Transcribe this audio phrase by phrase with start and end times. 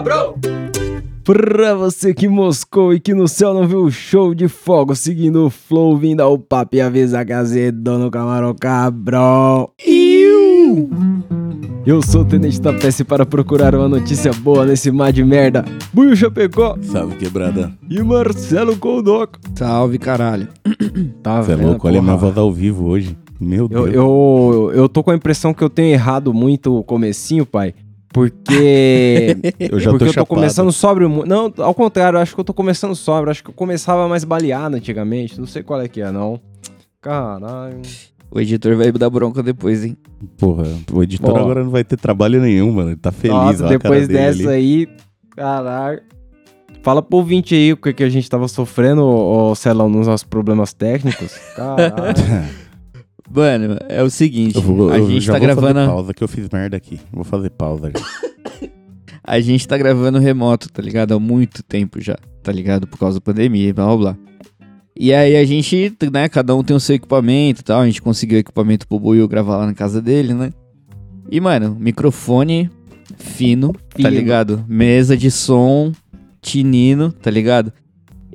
[0.00, 0.34] cabrão!
[1.22, 5.46] Pra você que moscou e que no céu não viu o show de fogo seguindo
[5.46, 9.68] o flow, vindo ao papo e avisar que azedou no camarão cabrão.
[9.86, 10.88] Iu!
[11.86, 15.64] Eu sou o Tenente da PS para procurar uma notícia boa nesse mar de merda.
[15.92, 17.72] Buio Chapecó Salve, quebrada.
[17.88, 19.38] e Marcelo Coldoco.
[19.54, 20.48] Salve, caralho.
[21.22, 23.16] Tá Você é louco, olha a minha voz ao vivo hoje.
[23.38, 23.94] Meu Eu, Deus.
[23.94, 27.74] eu, eu tô com a impressão que eu tenho errado muito o comecinho, pai.
[28.12, 29.36] Porque.
[29.58, 30.26] Eu já porque tô eu tô chapado.
[30.26, 31.08] começando sóbrio.
[31.26, 33.30] Não, ao contrário, eu acho que eu tô começando sóbrio.
[33.30, 35.38] Acho que eu começava mais baleado antigamente.
[35.38, 36.40] Não sei qual é que é, não.
[37.00, 37.80] Caralho.
[38.30, 39.96] O editor vai dar bronca depois, hein?
[40.38, 42.90] Porra, o editor agora não vai ter trabalho nenhum, mano.
[42.90, 44.56] Ele tá feliz, Nossa, ó, depois dele dessa ali.
[44.56, 44.88] aí.
[45.36, 46.02] Caralho.
[46.82, 50.24] Fala pro ouvinte aí o que, que a gente tava sofrendo, ô Celão, nos nossos
[50.24, 51.32] problemas técnicos.
[51.54, 52.14] Caralho.
[53.32, 55.86] Mano, é o seguinte, Eu vou, a eu gente já tá vou gravando, fazer a-
[55.92, 56.98] pausa, que eu fiz merda aqui.
[57.12, 57.92] Vou fazer pausa.
[59.22, 61.12] a gente tá gravando remoto, tá ligado?
[61.14, 62.86] Há muito tempo já, tá ligado?
[62.86, 64.16] Por causa da pandemia e blá blá blá.
[64.98, 68.02] E aí a gente, né, cada um tem o seu equipamento e tal, a gente
[68.02, 70.52] conseguiu equipamento pro Buiu gravar lá na casa dele, né?
[71.30, 72.68] E, mano, microfone
[73.16, 74.08] fino, tá Fino.
[74.10, 74.64] ligado?
[74.68, 75.92] Mesa de som,
[76.42, 77.72] tinino, tá ligado?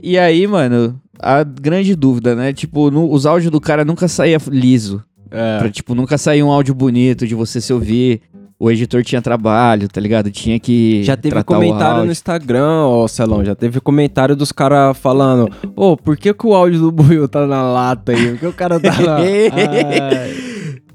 [0.02, 2.54] E aí, mano, a grande dúvida, né?
[2.54, 5.04] Tipo, no- os áudios do cara nunca saía liso.
[5.32, 5.60] É.
[5.60, 8.22] Pra, tipo, nunca sair um áudio bonito de você se ouvir.
[8.58, 10.32] O editor tinha trabalho, tá ligado?
[10.32, 11.04] Tinha que.
[11.04, 12.12] Já teve comentário no.
[12.12, 13.44] Instagram, ó, Celão.
[13.44, 17.46] Já teve comentário dos caras falando: Ô, por que, que o áudio do Buiu tá
[17.46, 18.30] na lata aí?
[18.30, 19.18] Por que o cara tá na.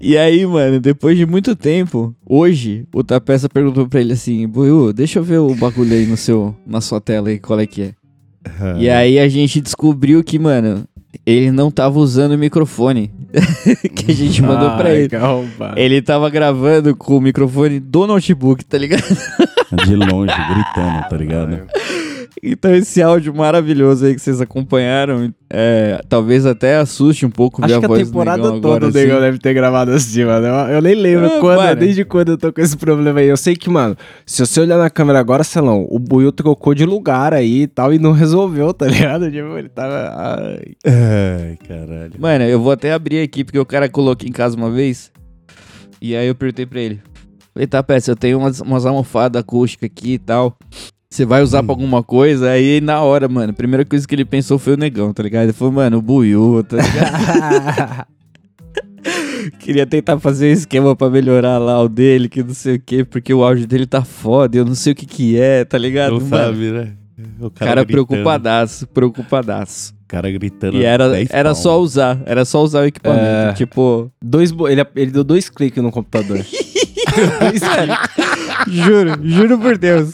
[0.02, 4.94] E aí, mano, depois de muito tempo, hoje, o Tapeça perguntou pra ele assim: Buiu,
[4.94, 7.82] deixa eu ver o bagulho aí no seu, na sua tela aí, qual é que
[7.82, 7.92] é.
[8.78, 10.84] E aí a gente descobriu que, mano,
[11.26, 13.10] ele não tava usando o microfone
[13.94, 15.08] que a gente mandou pra Ai, ele.
[15.08, 15.74] calma.
[15.76, 19.02] Ele tava gravando com o microfone do notebook, tá ligado?
[19.86, 21.60] De longe, gritando, tá ligado?
[22.42, 27.66] Então esse áudio maravilhoso aí que vocês acompanharam, é, talvez até assuste um pouco ver
[27.66, 29.24] Acho a que a voz do temporada Negão toda agora, o Negão assim.
[29.26, 30.46] deve ter gravado assim, mano.
[30.46, 33.26] Eu, nem lembro Ah, quando, desde quando eu tô com esse problema aí.
[33.28, 36.84] Eu sei que, mano, se você olhar na câmera agora, Celão, o Buiu trocou de
[36.86, 39.30] lugar aí e tal e não resolveu, tá ligado?
[39.30, 40.12] Tipo, ele tava.
[40.16, 40.62] Ai.
[40.86, 42.12] Ai, caralho.
[42.18, 45.10] Mano, eu vou até abrir aqui, porque o cara colocou em casa uma vez.
[46.00, 47.00] E aí eu perguntei pra ele.
[47.52, 50.56] Falei, tá, peça, eu tenho umas, umas almofadas acústicas aqui e tal.
[51.12, 52.50] Você vai usar pra alguma coisa?
[52.50, 55.42] Aí na hora, mano, a primeira coisa que ele pensou foi o negão, tá ligado?
[55.42, 58.06] Ele falou, mano, o buiú, tá ligado?
[59.58, 63.02] Queria tentar fazer um esquema pra melhorar lá o dele, que não sei o que,
[63.04, 66.12] porque o áudio dele tá foda, eu não sei o que que é, tá ligado?
[66.12, 66.92] Não Mano, sabe, né?
[67.40, 69.92] O Cara, gritando, preocupadaço, preocupadaço.
[70.04, 70.76] O cara gritando.
[70.76, 73.24] E era, 10 era só usar, era só usar o equipamento.
[73.24, 73.52] É.
[73.54, 76.38] Tipo, Dois, ele, ele deu dois cliques no computador.
[76.38, 78.76] dois cliques.
[78.76, 80.12] juro, juro por Deus.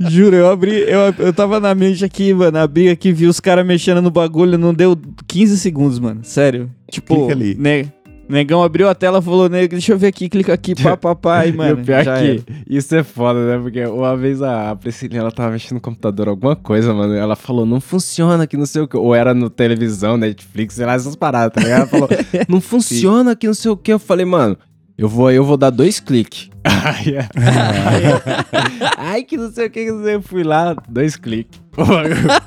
[0.00, 3.64] Juro, eu abri, eu, eu tava na mente aqui, mano, abri aqui, vi os caras
[3.64, 6.70] mexendo no bagulho, não deu 15 segundos, mano, sério.
[6.90, 7.54] Tipo, Clica ali.
[7.54, 7.92] Ne,
[8.28, 11.46] negão abriu a tela, falou, nego, deixa eu ver aqui, clica aqui, pá, pá, pá,
[11.46, 12.42] e, E mano, o pior já que era.
[12.68, 13.62] isso é foda, né?
[13.62, 17.14] Porque uma vez a a Priscilinha, ela tava mexendo no computador, alguma coisa, mano.
[17.14, 18.96] Ela falou, não funciona aqui, não sei o que.
[18.96, 21.80] Ou era no televisão, Netflix, sei lá, essas paradas, tá ligado?
[21.80, 22.08] Ela falou,
[22.48, 23.92] não funciona aqui, não sei o que.
[23.92, 24.56] Eu falei, mano,
[24.96, 26.50] eu vou, eu vou dar dois cliques.
[26.64, 27.28] Ai, é.
[28.96, 29.80] Ai, que não sei o que.
[29.80, 31.60] Eu fui lá, dois cliques.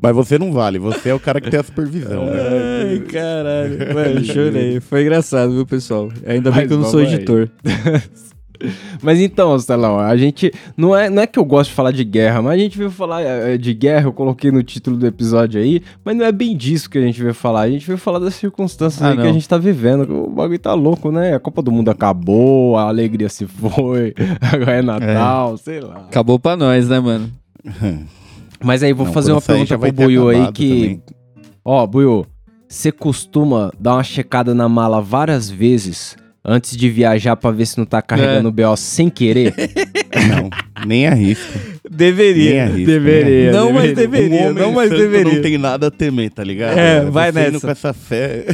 [0.00, 2.40] Mas você não vale, você é o cara que tem a supervisão, né?
[2.90, 4.80] Ai, caralho, mano, chorei.
[4.80, 6.08] Foi engraçado, viu, pessoal?
[6.26, 7.48] Ainda bem Mas que eu não sou editor.
[9.02, 10.52] Mas então, Celão, a gente.
[10.76, 12.90] Não é, não é que eu gosto de falar de guerra, mas a gente veio
[12.90, 16.56] falar eh, de guerra, eu coloquei no título do episódio aí, mas não é bem
[16.56, 17.62] disso que a gente veio falar.
[17.62, 20.26] A gente veio falar das circunstâncias Ah, aí que a gente tá vivendo.
[20.26, 21.34] O bagulho tá louco, né?
[21.34, 26.06] A Copa do Mundo acabou, a alegria se foi, agora é Natal, sei lá.
[26.08, 27.30] Acabou pra nós, né, mano?
[28.62, 30.68] Mas aí, vou Não, fazer uma pergunta pro Buiu aí que.
[30.68, 31.02] também.
[31.64, 32.26] Ó, Buiu,
[32.68, 37.78] você costuma dar uma checada na mala várias vezes antes de viajar pra ver se
[37.78, 39.54] não tá carregando o BO sem querer?
[40.28, 40.50] Não,
[40.86, 41.50] nem arrisco.
[41.58, 42.64] Nem Deveria.
[42.64, 42.86] arrisco.
[42.86, 43.56] Deveria, nem arrisco.
[43.56, 44.28] Não, mas deveria.
[44.28, 44.50] deveria.
[44.50, 45.34] Um não, mas deveria.
[45.34, 46.78] não tem nada a temer, tá ligado?
[46.78, 47.60] É, vai indo nessa.
[47.60, 48.44] com essa fé.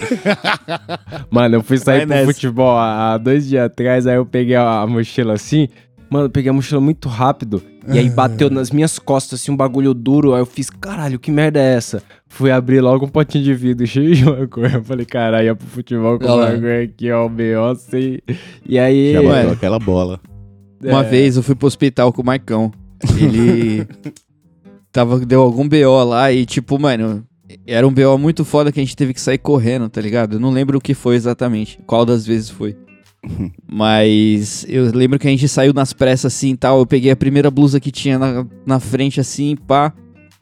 [1.31, 2.33] Mano, eu fui sair Vai pro nessa.
[2.33, 5.69] futebol há dois dias atrás, aí eu peguei a mochila assim.
[6.11, 7.63] Mano, eu peguei a mochila muito rápido.
[7.87, 10.35] E aí bateu nas minhas costas, assim, um bagulho duro.
[10.35, 12.03] Aí eu fiz, caralho, que merda é essa?
[12.27, 14.75] Fui abrir logo um potinho de vidro cheio de maconha.
[14.75, 17.75] Eu falei, caralho, ia pro futebol com Olha maconha aqui, ó, o B.O.
[17.75, 18.23] sei.
[18.67, 19.13] E aí.
[19.13, 20.21] Já bateu aquela bola.
[20.83, 22.71] Uma é, vez eu fui pro hospital com o Marcão.
[23.19, 23.87] Ele
[24.93, 27.25] tava, deu algum BO lá e, tipo, mano,
[27.67, 30.35] era um BO muito foda que a gente teve que sair correndo, tá ligado?
[30.35, 32.77] Eu não lembro o que foi exatamente, qual das vezes foi.
[33.67, 36.79] Mas eu lembro que a gente saiu nas pressas assim e tal.
[36.79, 39.93] Eu peguei a primeira blusa que tinha na, na frente assim, pá.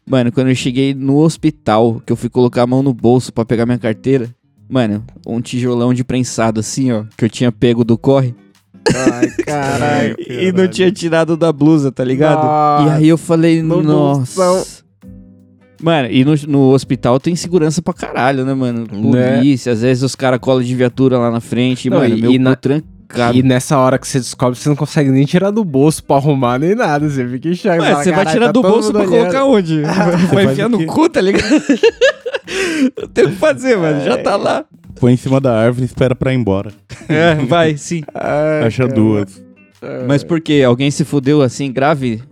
[0.08, 3.44] Mano, quando eu cheguei no hospital, que eu fui colocar a mão no bolso pra
[3.44, 4.32] pegar minha carteira,
[4.69, 8.32] mano, um tijolão de prensado assim, ó, que eu tinha pego do corre.
[8.94, 10.17] Ai, caralho.
[10.20, 12.44] E não tinha tirado da blusa, tá ligado?
[12.44, 14.84] Nossa, e aí eu falei, no nossa.
[15.82, 18.87] Mano, e no, no hospital tem segurança pra caralho, né, mano?
[18.90, 19.37] Né?
[19.37, 22.32] Polícia, às vezes os caras colam de viatura lá na frente, Não, mano, e- meu
[22.32, 23.37] e cu na- trancado.
[23.38, 26.58] E nessa hora que você descobre, você não consegue nem tirar do bolso pra arrumar
[26.58, 27.08] nem nada.
[27.08, 27.82] Você fica enxergando.
[27.96, 29.82] Ué, você vai tirar do bolso pra colocar onde?
[30.34, 31.44] vai enfiar no cu, tá ligado?
[33.00, 34.00] Não tem o que fazer, mano.
[34.05, 34.64] Já tá lá.
[34.99, 36.70] Põe em cima da árvore e espera pra ir embora.
[37.08, 38.02] É, vai, sim.
[38.67, 39.44] Acha duas.
[40.08, 40.62] Mas por quê?
[40.67, 42.22] Alguém se fudeu assim, grave?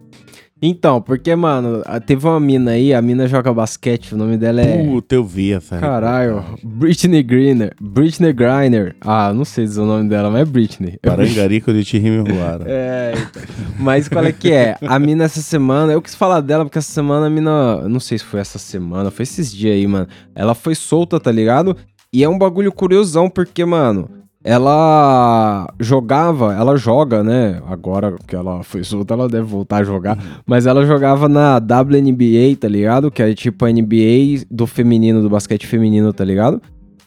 [0.67, 4.83] Então, porque, mano, teve uma mina aí, a mina joga basquete, o nome dela é.
[4.83, 5.77] Puta, eu vi essa.
[5.77, 7.75] Caralho, Britney Griner.
[7.79, 8.97] Britney Griner.
[9.03, 10.99] Ah, não sei dizer o nome dela, mas é Britney.
[11.03, 12.65] Parangarico de Tirime Ruara.
[12.67, 13.43] É, então.
[13.79, 14.79] mas qual é que é?
[14.81, 18.17] A mina essa semana, eu quis falar dela porque essa semana a mina, não sei
[18.17, 20.09] se foi essa semana, foi esses dias aí, mano.
[20.35, 21.77] Ela foi solta, tá ligado?
[22.11, 24.09] E é um bagulho curiosão porque, mano,
[24.45, 27.61] ela jogava, ela joga, né?
[27.67, 30.19] Agora que ela foi solta, ela deve voltar a jogar.
[30.47, 33.11] Mas ela jogava na WNBA, tá ligado?
[33.11, 36.61] Que é tipo a NBA do feminino, do basquete feminino, tá ligado?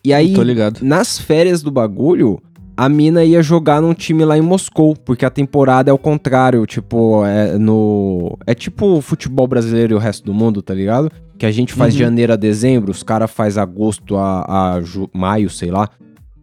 [0.04, 0.34] E aí,
[0.82, 2.40] nas férias do bagulho,
[2.76, 6.66] a mina ia jogar num time lá em Moscou, porque a temporada é o contrário,
[6.66, 8.38] tipo, é no.
[8.46, 11.12] É tipo o futebol brasileiro e o resto do mundo, tá ligado?
[11.38, 11.98] Que a gente faz Uhum.
[11.98, 15.90] de janeiro a dezembro, os caras faz agosto a, a ju- maio, sei lá.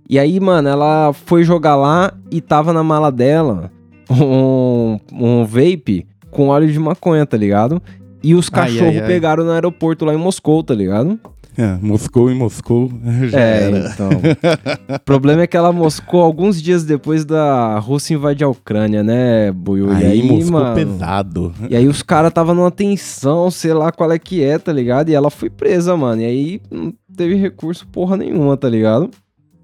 [0.08, 3.70] E aí, mano, ela foi jogar lá e tava na mala dela
[4.10, 7.80] um, um vape com óleo de maconha, tá ligado?
[8.22, 9.06] E os cachorros ai, ai.
[9.06, 11.18] pegaram no aeroporto lá em Moscou, tá ligado?
[11.56, 12.90] É, Moscou e Moscou.
[13.30, 13.78] Já É, era.
[13.92, 14.08] então.
[14.96, 19.52] o problema é que ela moscou alguns dias depois da Rússia invadir a Ucrânia, né,
[19.52, 19.88] Buiu?
[19.90, 20.74] Aí, e aí, Moscou mano.
[20.74, 21.54] pesado.
[21.70, 25.10] E aí os caras tava numa tensão, sei lá qual é que é, tá ligado?
[25.10, 26.22] E ela foi presa, mano.
[26.22, 29.10] E aí não teve recurso porra nenhuma, tá ligado?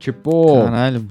[0.00, 1.06] Tipo, Caralho.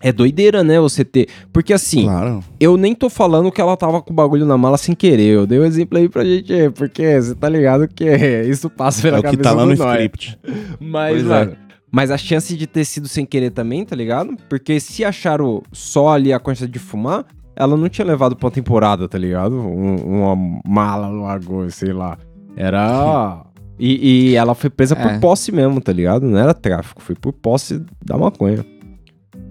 [0.00, 1.28] é doideira, né, você ter.
[1.52, 2.40] Porque assim, Claro.
[2.60, 5.28] eu nem tô falando que ela tava com o bagulho na mala sem querer.
[5.34, 8.04] Eu dei um exemplo aí pra gente, porque você tá ligado que
[8.46, 9.94] isso passa pela É o que cabeça tá lá no nóia.
[9.94, 10.38] script.
[10.78, 11.28] Mas, Pois é.
[11.28, 11.56] mano,
[11.90, 14.36] mas a chance de ter sido sem querer também, tá ligado?
[14.48, 17.24] Porque se acharam só ali a quantidade de fumar,
[17.56, 19.54] ela não tinha levado pra temporada, tá ligado?
[19.56, 19.94] Um-
[20.24, 22.18] uma mala no lagoa, sei lá.
[22.56, 23.44] Era.
[23.78, 25.18] E, e ela foi presa por É.
[25.18, 26.26] posse mesmo, tá ligado?
[26.26, 28.64] Não era tráfico, foi por posse da maconha.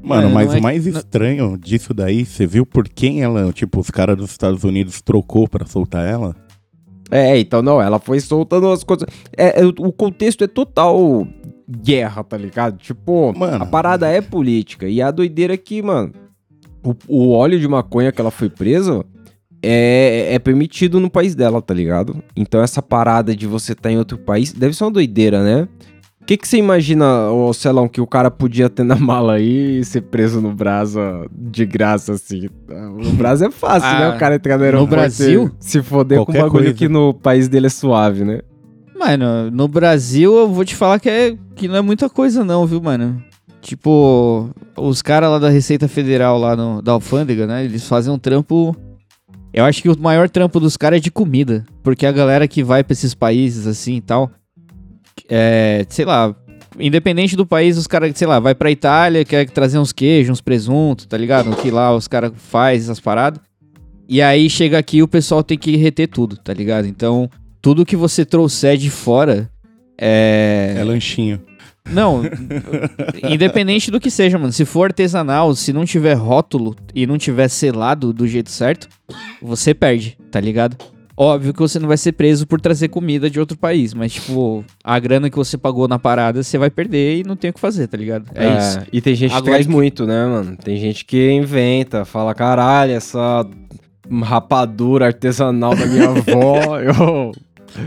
[0.02, 3.22] Mano, É, mas não é- o mais não- estranho disso daí, você viu por quem
[3.22, 6.36] ela, tipo, os caras dos Estados Unidos trocou pra soltar ela?
[7.12, 9.08] É, então não, ela foi soltando as coisas.
[9.38, 11.28] É, é, o contexto é total
[11.69, 12.78] guerra, tá ligado?
[12.78, 13.64] Tipo, Mano.
[13.64, 14.88] a parada é política.
[14.88, 16.12] E a doideira é que, mano,
[16.84, 19.06] o, o óleo de maconha que ela foi presa
[19.63, 22.21] é, é permitido no país dela, tá ligado?
[22.36, 25.68] Então essa parada de você estar em outro país deve ser uma doideira, né?
[26.21, 29.80] O que, que você imagina, ô Celão, que o cara podia ter na mala aí
[29.80, 32.48] e ser preso no Brasa de graça, assim?
[32.69, 34.10] No Brasa é fácil, Ah, né?
[34.15, 35.51] O cara entrar no no aeroporto Brasil?
[35.60, 36.77] e se foder com Qualquer um bagulho coisa.
[36.77, 38.39] que no país dele é suave, né?
[38.98, 42.66] Mano, no Brasil eu vou te falar que, é, que não é muita coisa não,
[42.66, 43.21] viu, mano?
[43.61, 47.66] Tipo, os caras lá da Receita Federal, lá no, da Alfândega, né?
[47.66, 48.73] Eles fazem um trampo...
[49.54, 51.64] Eu acho que o maior trampo dos caras é de comida.
[51.83, 54.31] Porque a galera que vai pra esses países, assim, e tal...
[55.30, 56.36] É, sei lá...
[56.80, 60.42] Independente do país, os caras, sei lá, vai pra Itália, quer trazer uns queijos, uns
[60.42, 61.56] presuntos, tá ligado?
[61.57, 63.40] Que lá os caras fazem essas paradas.
[64.10, 66.88] E aí chega aqui o pessoal tem que reter tudo, tá ligado?
[66.88, 67.30] Então,
[67.62, 69.50] tudo que você trouxer de fora
[69.98, 70.74] é.
[70.76, 71.40] É lanchinho.
[71.90, 72.21] Não,
[73.30, 74.52] independente do que seja, mano.
[74.54, 78.87] Se for artesanal, se não tiver rótulo e não tiver selado do jeito certo,
[79.42, 80.78] você perde, tá ligado?
[81.16, 84.66] Óbvio que você não vai ser preso por trazer comida de outro país, mas, tipo,
[84.83, 87.59] a grana que você pagou na parada, você vai perder e não tem o que
[87.59, 88.25] fazer, tá ligado?
[88.33, 88.80] É, isso.
[88.92, 90.57] E tem gente que Agora traz que- muito, né, mano?
[90.57, 93.45] Tem gente que inventa, fala, caralho, essa
[94.23, 97.31] rapadura artesanal da minha avó, eu...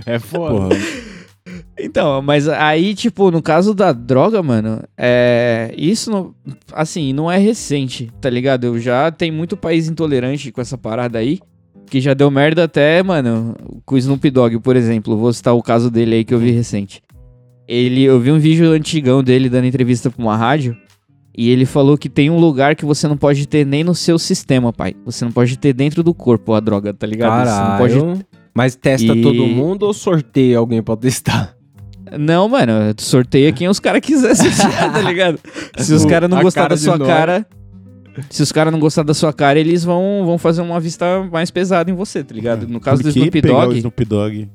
[0.04, 0.54] É foda.
[0.54, 1.05] Porra.
[1.78, 5.74] Então, mas aí, tipo, no caso da droga, mano, é.
[5.76, 6.34] Isso, não,
[6.72, 8.64] assim, não é recente, tá ligado?
[8.64, 11.38] Eu já tem muito país intolerante com essa parada aí,
[11.86, 13.54] que já deu merda até, mano,
[13.84, 15.16] com o Snoop Dogg, por exemplo.
[15.16, 17.02] Vou citar o caso dele aí que eu vi recente.
[17.68, 20.76] Ele, eu vi um vídeo antigão dele dando entrevista pra uma rádio.
[21.36, 24.18] E ele falou que tem um lugar que você não pode ter nem no seu
[24.18, 24.94] sistema, pai.
[25.04, 27.46] Você não pode ter dentro do corpo a droga, tá ligado?
[27.46, 28.26] Você não pode Caralho.
[28.54, 31.55] Mas testa E- todo mundo ou sorteia alguém pra testar?
[32.18, 35.38] Não, mano, sorteia quem os caras quisessem tá ligado?
[35.78, 37.46] Se os caras não cara da sua cara.
[38.30, 41.50] Se os caras não gostar da sua cara, eles vão, vão fazer uma vista mais
[41.50, 42.66] pesada em você, tá ligado?
[42.66, 44.48] No caso Por do Snoop pegar o Dogg, Snoop Dogg?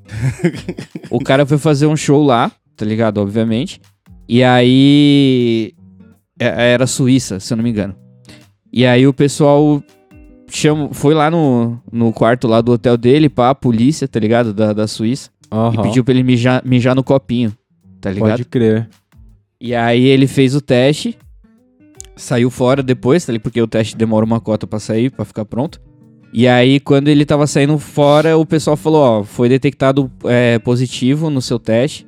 [1.11, 3.19] o cara foi fazer um show lá, tá ligado?
[3.19, 3.79] Obviamente.
[4.27, 5.73] E aí.
[6.39, 7.95] é- Era Suíça, se eu não me engano.
[8.73, 9.83] E aí o pessoal
[10.49, 14.53] chama, foi lá no, no quarto lá do hotel dele, pá, a polícia, tá ligado?
[14.53, 15.29] Da, da Suíça.
[15.51, 15.81] E Aham.
[15.81, 17.51] pediu pra ele mijar, mijar no copinho,
[17.99, 18.29] tá ligado?
[18.29, 18.87] Pode crer.
[19.59, 21.17] E aí ele fez o teste,
[22.15, 23.43] saiu fora depois, tá ligado?
[23.43, 25.81] Porque o teste demora uma cota pra sair, pra ficar pronto.
[26.33, 31.29] E aí, quando ele tava saindo fora, o pessoal falou, ó, foi detectado é, positivo
[31.29, 32.07] no seu teste.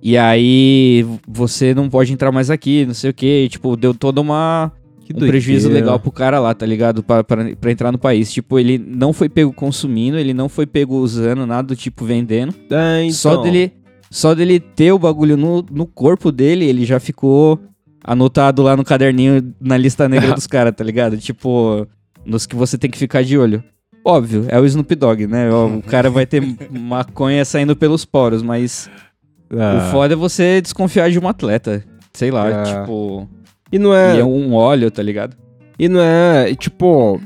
[0.00, 3.44] E aí, você não pode entrar mais aqui, não sei o quê.
[3.44, 4.70] E, tipo, deu toda uma...
[5.04, 7.02] Que um prejuízo legal pro cara lá, tá ligado?
[7.02, 8.32] Pra, pra, pra entrar no país.
[8.32, 12.54] Tipo, ele não foi pego consumindo, ele não foi pego usando, nada do tipo vendendo.
[12.70, 13.12] É, então.
[13.14, 13.72] Só dele,
[14.10, 17.60] só dele ter o bagulho no, no corpo dele, ele já ficou
[18.02, 21.16] anotado lá no caderninho na lista negra dos caras, tá ligado?
[21.18, 21.86] Tipo,
[22.24, 23.62] nos que você tem que ficar de olho.
[24.06, 25.50] Óbvio, é o Snoop Dogg, né?
[25.50, 28.90] O cara vai ter maconha saindo pelos poros, mas
[29.50, 29.86] Ah.
[29.88, 31.82] o foda é você desconfiar de um atleta.
[32.12, 32.62] Sei lá, É.
[32.64, 33.28] tipo.
[33.72, 35.36] E não E é, é um óleo, tá ligado?
[35.78, 37.20] e não é, tipo,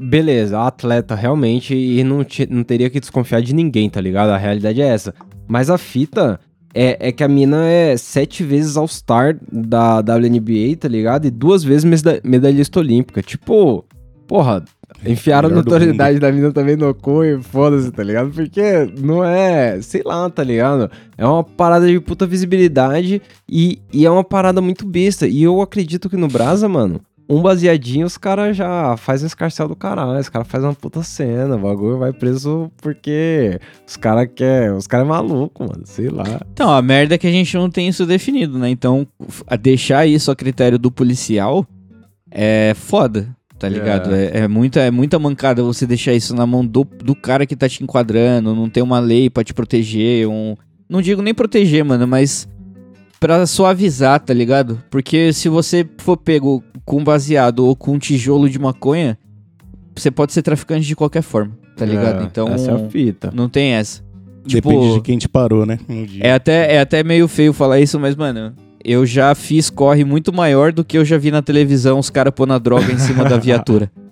[0.00, 4.30] beleza, atleta realmente e não, ti- não teria que desconfiar de ninguém, tá ligado?
[4.30, 5.14] A realidade é essa.
[5.46, 6.40] Mas a fita
[6.74, 11.26] é, é que a mina é sete vezes All-Star da WNBA, tá ligado?
[11.26, 13.22] E duas vezes meda- medalhista olímpica.
[13.22, 13.84] Tipo,
[14.26, 14.64] porra,
[15.06, 18.30] enfiaram a notoriedade da mina também no cu e foda-se, tá ligado?
[18.30, 18.62] Porque
[19.00, 20.90] não é, sei lá, tá ligado?
[21.16, 25.26] É uma parada de puta visibilidade e, e é uma parada muito besta.
[25.26, 29.68] E eu acredito que no Brasa, mano, um baseadinho os caras já fazem um escarcel
[29.68, 30.18] do caralho.
[30.18, 31.56] Os caras fazem uma puta cena.
[31.56, 35.82] O bagulho vai preso porque os caras quer, os caras é maluco, mano.
[35.84, 36.24] Sei lá.
[36.52, 38.68] Então, a merda é que a gente não tem isso definido, né?
[38.68, 39.06] Então,
[39.46, 41.66] a deixar isso a critério do policial
[42.30, 43.28] é foda,
[43.64, 44.14] tá ligado?
[44.14, 47.56] É, é muita, é muita mancada você deixar isso na mão do, do cara que
[47.56, 50.54] tá te enquadrando, não tem uma lei pra te proteger, um...
[50.86, 52.46] Não digo nem proteger, mano, mas
[53.18, 54.82] pra suavizar, tá ligado?
[54.90, 59.18] Porque se você for pego com baseado ou com tijolo de maconha,
[59.96, 62.22] você pode ser traficante de qualquer forma, tá ligado?
[62.22, 63.32] É, então, Essa é a fita.
[63.34, 64.04] não tem essa.
[64.46, 65.78] Tipo, Depende de quem te parou, né?
[65.88, 66.22] Dia.
[66.22, 68.54] é até, é até meio feio falar isso, mas, mano,
[68.84, 72.32] eu já fiz corre muito maior do que eu já vi na televisão os caras
[72.34, 73.90] pôr na droga em cima da viatura.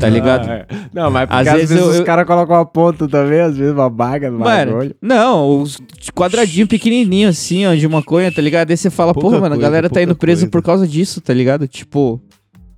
[0.00, 0.48] Tá ligado?
[0.50, 0.66] Ah, é.
[0.92, 3.56] Não, mas porque Às às, vezes vezes, eu- os caras colocam uma ponta também, às
[3.56, 4.96] vezes uma baga no Mano, bagulho.
[5.00, 5.78] não, os
[6.12, 8.72] quadradinho pequenininho assim, ó, de maconha, tá ligado?
[8.72, 10.50] Aí você fala, Pouca porra, mano, a galera tá indo preso coisa.
[10.50, 11.68] por causa disso, tá ligado?
[11.68, 12.20] Tipo,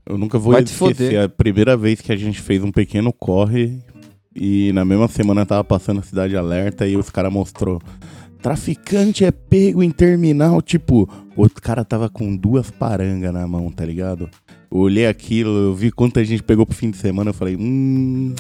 [0.07, 1.25] Eu nunca vou esquecer foder.
[1.25, 3.79] a primeira vez que a gente fez um pequeno corre
[4.37, 7.81] e na mesma semana tava passando a Cidade Alerta e os caras mostrou
[8.41, 13.85] traficante é pego em terminal, tipo, o cara tava com duas parangas na mão, tá
[13.85, 14.29] ligado?
[14.71, 18.35] Olhei aquilo, eu vi quanta gente pegou pro fim de semana, eu falei, hum,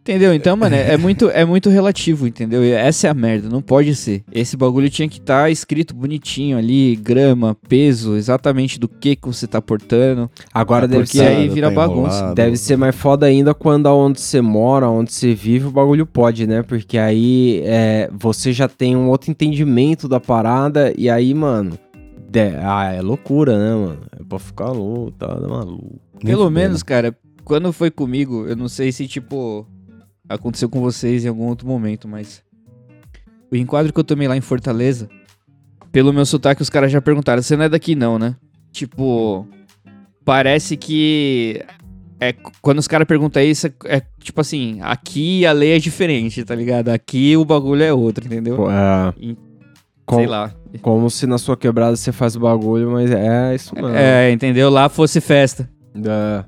[0.00, 0.32] entendeu?
[0.34, 2.62] Então, mano, é, é muito, é muito relativo, entendeu?
[2.62, 4.22] Essa é a merda, não pode ser.
[4.32, 9.46] Esse bagulho tinha que estar escrito bonitinho ali, grama, peso, exatamente do que que você
[9.46, 10.30] tá portando.
[10.52, 12.16] Agora tá deve porque ser, aí vira bagunça.
[12.16, 12.34] enrolado.
[12.34, 16.46] deve ser mais foda ainda quando aonde você mora, onde você vive, o bagulho pode,
[16.46, 16.62] né?
[16.62, 21.78] Porque aí é, você já tem um outro entendimento da parada e aí, mano.
[22.30, 23.98] de- ah, é loucura, né, mano?
[24.18, 25.98] É pra ficar louco, tá maluco.
[26.24, 29.66] Pelo menos, cara, quando foi comigo, eu não sei se, tipo,
[30.30, 32.42] aconteceu com vocês em algum outro momento, mas.
[33.52, 35.08] O enquadro que eu tomei lá em Fortaleza,
[35.90, 38.36] pelo meu sotaque, os caras já perguntaram: você não é daqui, não, né?
[38.72, 39.46] Tipo.
[40.24, 41.62] Parece que.
[42.20, 46.44] É, quando os caras perguntam isso, é, é tipo assim: aqui a lei é diferente,
[46.44, 46.90] tá ligado?
[46.90, 48.70] Aqui o bagulho é outro, entendeu?
[48.70, 49.36] É, E-
[50.04, 50.52] com- Sei lá.
[50.82, 53.88] como se na sua quebrada você faz o bagulho, mas é isso mesmo.
[53.90, 54.68] É, entendeu?
[54.68, 55.68] Lá fosse festa.
[55.94, 56.44] É,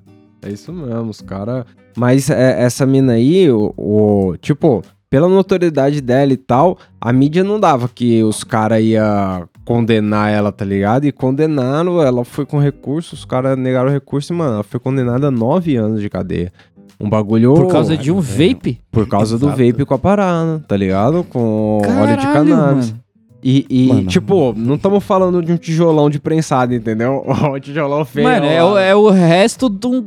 [0.48, 1.64] é isso mesmo, os caras.
[1.96, 7.44] Mas é, essa mina aí, o, o- Tipo, pela notoriedade dela e tal, a mídia
[7.44, 11.04] não dava que os caras iam condenar ela, tá ligado?
[11.04, 14.80] E condenaram, ela foi com recurso, os caras negaram o recurso e, mano, ela foi
[14.80, 16.52] condenada a nove anos de cadeia.
[17.00, 17.54] Um bagulho.
[17.54, 18.80] Por causa de um vape?
[18.90, 19.58] Por causa do Exato.
[19.66, 21.24] vape com a parada, tá ligado?
[21.24, 22.90] Com óleo de Caralho, cannabis.
[22.90, 23.01] mano.
[23.44, 24.06] E, e, Mano.
[24.06, 27.24] tipo, não estamos falando de um tijolão de prensado, entendeu?
[27.52, 28.28] O tijolão feio.
[28.28, 30.04] Mano, é, o- é o resto de um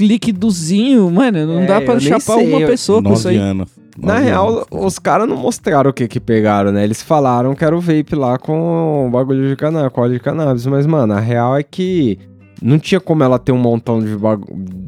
[0.00, 1.46] líquidozinho, mano.
[1.46, 3.42] Não É, dá pra chapar sei, uma eu- pessoa com isso Nove aí.
[3.50, 3.70] anos.
[3.96, 4.66] Na real, anos.
[4.72, 6.82] os caras não mostraram o que que pegaram, né?
[6.82, 10.20] Eles falaram que era o vape lá com o bagulho de cannabis, com óleo de
[10.20, 10.66] cannabis.
[10.66, 12.18] Mas, mano, a real é que
[12.60, 14.46] não tinha como ela ter um montão de bagu...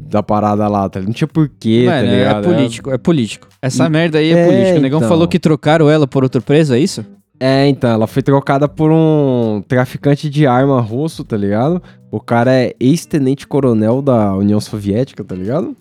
[0.09, 0.99] da parada lá, tá?
[0.99, 2.43] Não tinha porquê, Mano, tá é ligado?
[2.43, 3.47] político, é político.
[3.61, 4.77] Essa E- merda aí é, é, político.
[4.77, 5.09] O negão então.
[5.09, 7.05] falou que trocaram ela por outro preso, é isso?
[7.39, 11.81] É, então, ela foi trocada por um traficante de arma russo, tá ligado?
[12.09, 15.75] O cara é ex-tenente-coronel da União Soviética, tá ligado?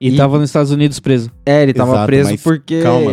[0.00, 1.30] E, E- tava nos Estados Unidos preso.
[1.46, 2.82] É, ele tava Exato, preso porque.
[2.82, 3.12] calma.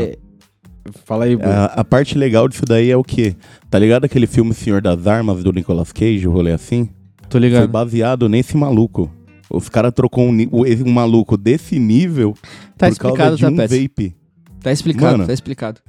[1.03, 1.51] Fala aí, Bruno.
[1.51, 3.35] A, a parte legal disso daí é o quê?
[3.71, 6.89] Tá ligado aquele filme Senhor das Armas do Nicolas Cage, o rolê assim?
[7.27, 7.67] Tô Foi ligado.
[7.67, 9.11] baseado nesse maluco.
[9.49, 12.33] Os caras trocou um, um maluco desse nível
[12.77, 13.77] Tá por causa explicado, de tá, um Pets?
[13.81, 14.15] vape.
[14.61, 15.27] Tá explicado, Mano.
[15.27, 15.81] tá explicado.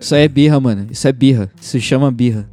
[0.00, 0.86] Isso aí é birra, mano.
[0.90, 1.50] Isso é birra.
[1.60, 2.48] Isso se chama birra.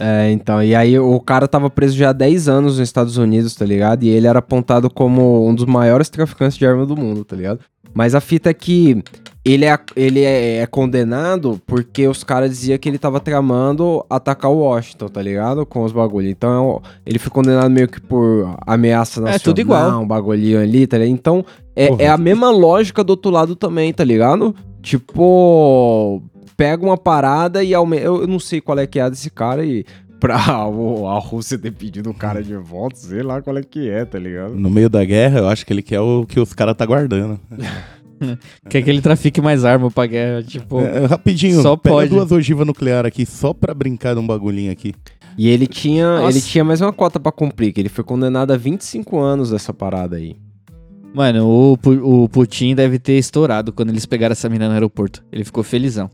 [0.00, 3.54] É, então, e aí o cara tava preso já há 10 anos nos Estados Unidos,
[3.54, 4.04] tá ligado?
[4.04, 7.60] E ele era apontado como um dos maiores traficantes de arma do mundo, tá ligado?
[7.92, 9.02] Mas a fita é que
[9.44, 14.52] ele é, ele é, é condenado porque os caras diziam que ele tava tramando atacar
[14.52, 15.66] o Washington, tá ligado?
[15.66, 16.30] Com os bagulhos.
[16.30, 20.00] Então ele foi condenado meio que por ameaça nacional, É tudo igual.
[20.00, 21.12] um bagulhinho ali, tá ligado?
[21.12, 24.54] Então é, é a mesma lógica do outro lado também, tá ligado?
[24.80, 26.22] Tipo,
[26.58, 28.02] pega uma parada e aumenta.
[28.04, 29.86] Eu, eu não sei qual é que é a desse cara e.
[30.20, 33.88] Pra o- a Rússia ter pedido o cara de volta, sei lá qual é que
[33.88, 34.52] é, tá ligado?
[34.56, 37.38] No meio da guerra, eu acho que ele quer o que os caras tá guardando.
[38.68, 40.80] Quer que ele trafique mais arma pra guerra, tipo...
[40.80, 42.10] É, rapidinho, Só pega pode.
[42.10, 44.92] duas ogivas nucleares aqui, só pra brincar de um bagulhinho aqui.
[45.36, 46.36] E ele tinha, Nossa.
[46.36, 49.72] ele tinha mais uma cota pra cumprir, que ele foi condenado a 25 anos dessa
[49.72, 50.34] parada aí.
[51.14, 51.78] Mano, o,
[52.24, 55.24] o Putin deve ter estourado quando eles pegaram essa mina no aeroporto.
[55.30, 56.10] Ele ficou felizão.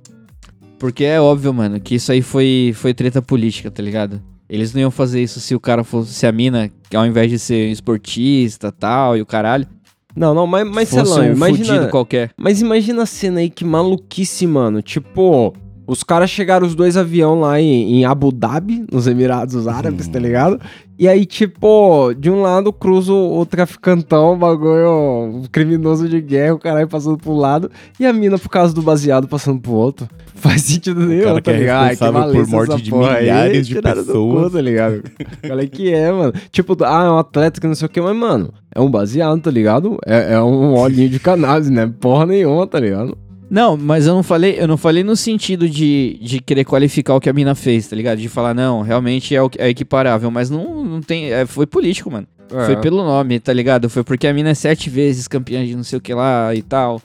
[0.85, 4.21] Porque é óbvio, mano, que isso aí foi, foi treta política, tá ligado?
[4.47, 7.39] Eles não iam fazer isso se o cara fosse, se a mina, ao invés de
[7.39, 9.67] ser esportista tal, e o caralho,
[10.15, 12.33] Não, não, mas, mas fosse Celão, um imagina, qualquer.
[12.37, 14.83] mas imagina a cena aí, que maluquice, mano.
[14.83, 15.55] Tipo,
[15.87, 20.13] os caras chegaram os dois avião lá em, em Abu Dhabi, nos Emirados Árabes, Hum.
[20.13, 20.61] tá ligado?
[20.97, 26.21] E aí, tipo, de um lado cruza o, o traficantão, o bagulho, o criminoso de
[26.21, 29.73] guerra, o caralho passando pro lado, e a mina, por causa do baseado, passando pro
[29.73, 30.09] outro.
[30.37, 31.83] Faz sentido nenhum, cara tá é ligado?
[31.83, 34.45] Ai, responsável por malícia morte de porra aí, milhares de pessoas.
[34.45, 35.03] cu, tá ligado?
[35.43, 36.33] É que é, mano?
[36.53, 39.41] Tipo, ah, é um atleta que não sei o que, mas, mano, é um baseado,
[39.41, 39.99] tá ligado?
[40.07, 41.91] É, é um olhinho de cannabis, né?
[42.01, 43.17] Porra nenhuma, tá ligado?
[43.51, 47.21] Não, mas eu não falei, eu não falei no sentido de, de querer qualificar o
[47.21, 48.19] que a mina fez, tá ligado?
[48.19, 51.31] De falar, não, realmente é, o, é equiparável, mas não, não tem.
[51.33, 52.27] é, foi político, mano.
[52.51, 52.67] É.
[52.67, 53.89] Foi pelo nome, tá ligado?
[53.89, 56.63] Foi porque a mina é sete vezes campeã de não sei o que lá e
[56.63, 57.01] tal.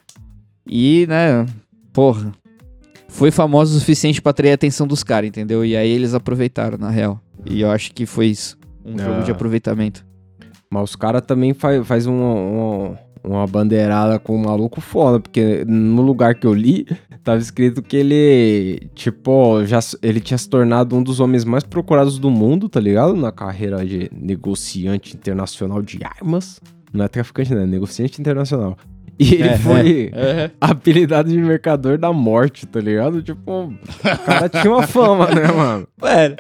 [0.67, 1.45] E, né,
[1.93, 2.32] porra.
[3.08, 5.65] Foi famosa o suficiente pra atrair a atenção dos caras, entendeu?
[5.65, 7.19] E aí eles aproveitaram, na real.
[7.45, 8.58] E eu acho que foi isso.
[8.86, 9.23] Um jogo Ah.
[9.23, 10.06] de aproveitamento.
[10.69, 15.63] Mas os caras também faz, faz uma, uma, uma bandeirada com um maluco foda, porque
[15.67, 16.86] no lugar que eu li,
[17.23, 22.17] tava escrito que ele, tipo, já ele tinha se tornado um dos homens mais procurados
[22.17, 23.15] do mundo, tá ligado?
[23.15, 26.60] Na carreira de negociante internacional de armas.
[26.93, 27.65] Não é traficante, né?
[27.65, 28.77] Negociante internacional.
[29.19, 30.49] E ele É, foi É.
[30.62, 33.21] apelidado de mercador da morte, tá ligado?
[33.21, 35.88] Tipo, o cara tinha uma fama, né, mano?
[36.01, 36.36] Mano,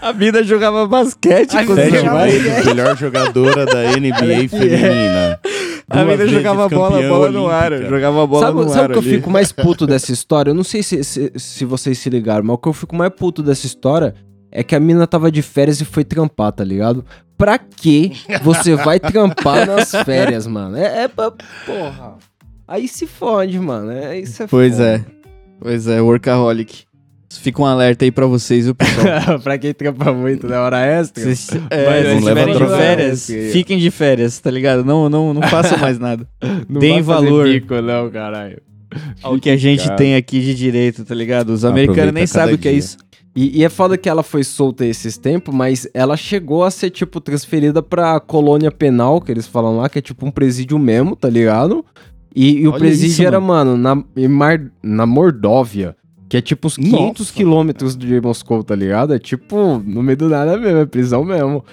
[0.00, 4.48] a mina jogava basquete A com os Sete melhor jogadora da NBA é.
[4.48, 5.40] feminina.
[5.90, 7.72] A mina jogava bola, bola no ar.
[7.82, 9.10] Jogava bola sabe no sabe ar o que eu ali.
[9.16, 10.50] fico mais puto dessa história?
[10.50, 13.12] Eu não sei se, se, se vocês se ligaram, mas o que eu fico mais
[13.12, 14.14] puto dessa história
[14.52, 17.04] é que a mina tava de férias e foi trampar, tá ligado?
[17.36, 20.76] Pra que você vai trampar nas férias, mano?
[20.76, 21.30] É, é pra.
[21.30, 22.14] Porra.
[22.68, 23.90] Aí se fode, mano.
[23.90, 24.86] É, isso é Pois foda.
[24.88, 25.04] é.
[25.60, 26.84] Pois é, workaholic.
[27.32, 29.38] Fica um alerta aí pra vocês, viu, pessoal?
[29.40, 31.22] pra quem trampa muito na hora extra.
[31.22, 34.84] Vocês é, não leva de férias, fiquem de férias, tá ligado?
[34.84, 36.26] Não, não, não façam mais nada.
[36.68, 37.46] Não deem valor.
[37.46, 38.60] bico, não, caralho.
[39.22, 39.96] Ao que a gente Cara.
[39.96, 41.50] tem aqui de direito, tá ligado?
[41.50, 42.78] Os americanos Aproveita nem sabem o que é dia.
[42.80, 42.96] isso.
[43.36, 46.90] E, e é foda que ela foi solta esses tempos, mas ela chegou a ser,
[46.90, 51.14] tipo, transferida pra colônia penal, que eles falam lá, que é tipo um presídio mesmo,
[51.14, 51.84] tá ligado?
[52.34, 55.96] E, e o presídio isso, era, mano, na, em Mar- na Mordóvia,
[56.30, 57.32] que é tipo uns 500 Nossa.
[57.34, 59.12] quilômetros de Moscou, tá ligado?
[59.12, 61.64] É tipo, no meio do nada mesmo, é prisão mesmo.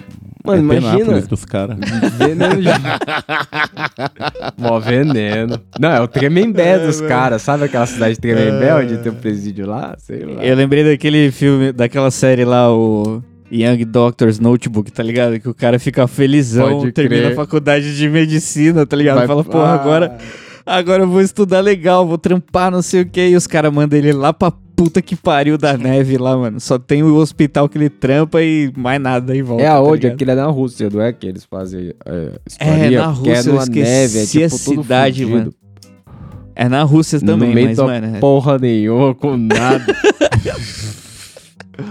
[0.44, 1.20] Mano, é imagina.
[1.20, 1.76] Dos caras.
[2.18, 2.68] Veneno de...
[4.58, 5.60] Mó veneno.
[5.78, 7.42] Não, é o Tremembé dos caras.
[7.42, 9.94] Sabe aquela cidade de Tremembé, onde tem um presídio lá?
[9.98, 10.44] Sei lá.
[10.44, 15.38] Eu lembrei daquele filme, daquela série lá, o Young Doctor's Notebook, tá ligado?
[15.38, 17.32] Que o cara fica felizão, Pode termina crer.
[17.32, 19.18] a faculdade de medicina, tá ligado?
[19.18, 19.74] Vai- Fala, porra, Ah.
[19.74, 20.18] agora,
[20.68, 23.28] agora eu vou estudar legal, vou trampar, não sei o que.
[23.28, 26.60] E os caras mandam ele lá pra puta que pariu da neve lá, mano.
[26.60, 29.64] Só tem o hospital que ele trampa e mais nada em volta.
[29.64, 30.02] É tá aonde?
[30.02, 30.14] ligado?
[30.14, 33.52] Aquilo é na Rússia, não é que eles fazem é, É, na porque Rússia, eu
[33.54, 35.52] numa esqueci neve, é tipo a cidade, mano.
[36.54, 38.16] É na Rússia também, no meio mas, da mano.
[38.16, 39.84] é- porra nenhuma, com nada.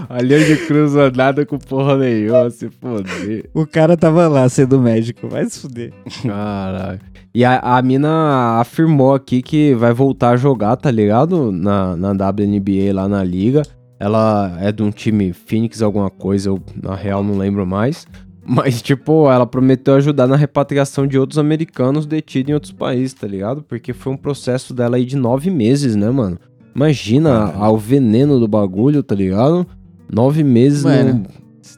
[0.10, 3.50] Ali onde cruza nada com porra nenhuma, se foder.
[3.54, 5.93] O cara tava lá sendo médico, vai se fuder.
[6.23, 7.00] Caralho.
[7.34, 11.52] E a, a mina afirmou aqui que vai voltar a jogar, tá ligado?
[11.52, 13.62] Na, na WNBA lá na liga.
[14.00, 18.06] Ela é de um time Phoenix alguma coisa, eu na real não lembro mais.
[18.50, 23.28] Mas, tipo, ela prometeu ajudar na repatriação de outros americanos detidos em outros países, tá
[23.28, 23.62] ligado?
[23.62, 26.39] Porque foi um processo dela aí de nove meses, né, mano?
[26.78, 29.66] Imagina ah, o veneno do bagulho, tá ligado?
[30.13, 31.13] Nove meses, Mano.
[31.13, 31.26] no...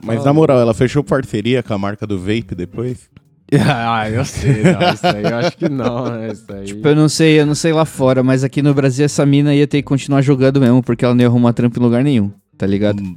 [0.04, 3.10] Mas na moral, ela fechou parceria com a marca do vape depois?
[3.66, 6.28] ah, eu sei, não, isso aí eu acho que não, né?
[6.34, 6.66] Isso aí.
[6.66, 9.56] Tipo, eu não sei, eu não sei lá fora, mas aqui no Brasil essa mina
[9.56, 12.30] ia ter que continuar jogando mesmo, porque ela não ia arrumar trampo em lugar nenhum,
[12.58, 13.02] tá ligado?
[13.02, 13.16] Hum.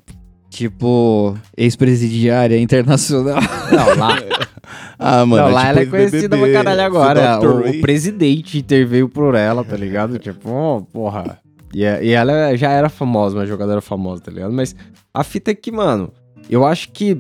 [0.49, 3.41] Tipo, ex-presidiária internacional.
[3.73, 4.19] Não, lá,
[4.99, 5.49] Ah, mano.
[5.49, 7.41] não, lá ela é tipo conhecida pra caralho agora.
[7.41, 10.19] O, o presidente interveio por ela, tá ligado?
[10.19, 11.42] Tipo, ó, porra.
[11.75, 14.53] E, é- e ela já era famosa, uma jogadora famosa, tá ligado?
[14.53, 14.75] Mas
[15.13, 16.13] a fita é que, mano,
[16.51, 17.19] eu acho que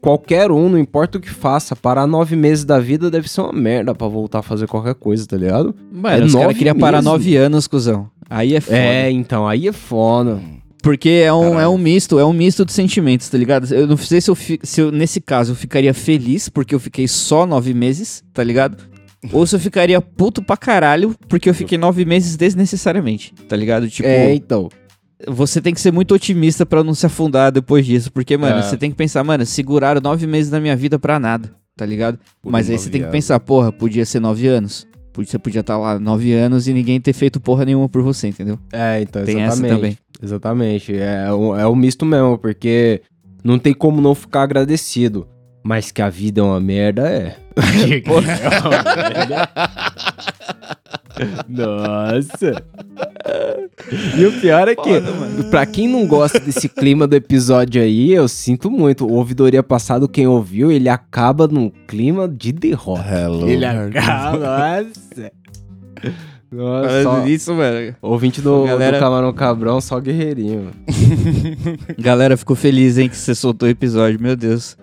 [0.00, 3.52] qualquer um, não importa o que faça, parar nove meses da vida deve ser uma
[3.52, 5.74] merda pra voltar a fazer qualquer coisa, tá ligado?
[5.92, 8.08] Mano, É os caras queriam parar nove anos, cuzão.
[8.30, 8.76] Aí é foda.
[8.78, 10.40] É, então, aí é foda.
[10.80, 11.60] Porque é um, Caralho.
[11.60, 13.72] é um misto, é um misto de sentimentos, tá ligado?
[13.74, 16.78] Eu não sei se eu, fi- se eu, nesse caso, eu ficaria feliz porque eu
[16.78, 18.76] fiquei só nove meses, tá ligado?
[19.32, 23.88] Ou se eu ficaria puto pra caralho porque eu fiquei nove meses desnecessariamente, tá ligado?
[23.88, 24.68] Tipo, é, então.
[25.26, 28.12] você tem que ser muito otimista pra não se afundar depois disso.
[28.12, 28.62] Porque, mano, É.
[28.62, 32.18] você tem que pensar, mano, seguraram nove meses da minha vida pra nada, tá ligado?
[32.44, 34.86] Mas aí você tem que pensar, porra, podia ser nove anos.
[35.12, 38.28] Podia- Você podia estar lá nove anos e ninguém ter feito porra nenhuma por você,
[38.28, 38.56] entendeu?
[38.72, 39.74] É, então, Tem essa exatamente.
[39.74, 39.98] também.
[40.22, 40.94] Exatamente.
[40.96, 43.02] É, o- é o misto mesmo, porque
[43.42, 45.26] não tem como não ficar agradecido.
[45.62, 47.36] Mas que a vida é uma merda, é.
[51.48, 52.62] Nossa.
[54.16, 54.90] E o pior é que,
[55.50, 59.06] pra quem não gosta desse clima do episódio aí, eu sinto muito.
[59.06, 63.04] O ouvidoria passado, quem ouviu, ele acaba num clima de derrota.
[63.10, 63.48] Hello.
[63.48, 64.82] Ele acaba.
[64.82, 65.32] Nossa.
[66.50, 67.94] Nossa, só- isso, mano.
[68.00, 70.70] Ouvinte do, Galera- do Camarão Cabrão, só guerreirinho.
[71.98, 74.76] Galera, ficou feliz, hein, que você soltou o episódio, meu Deus.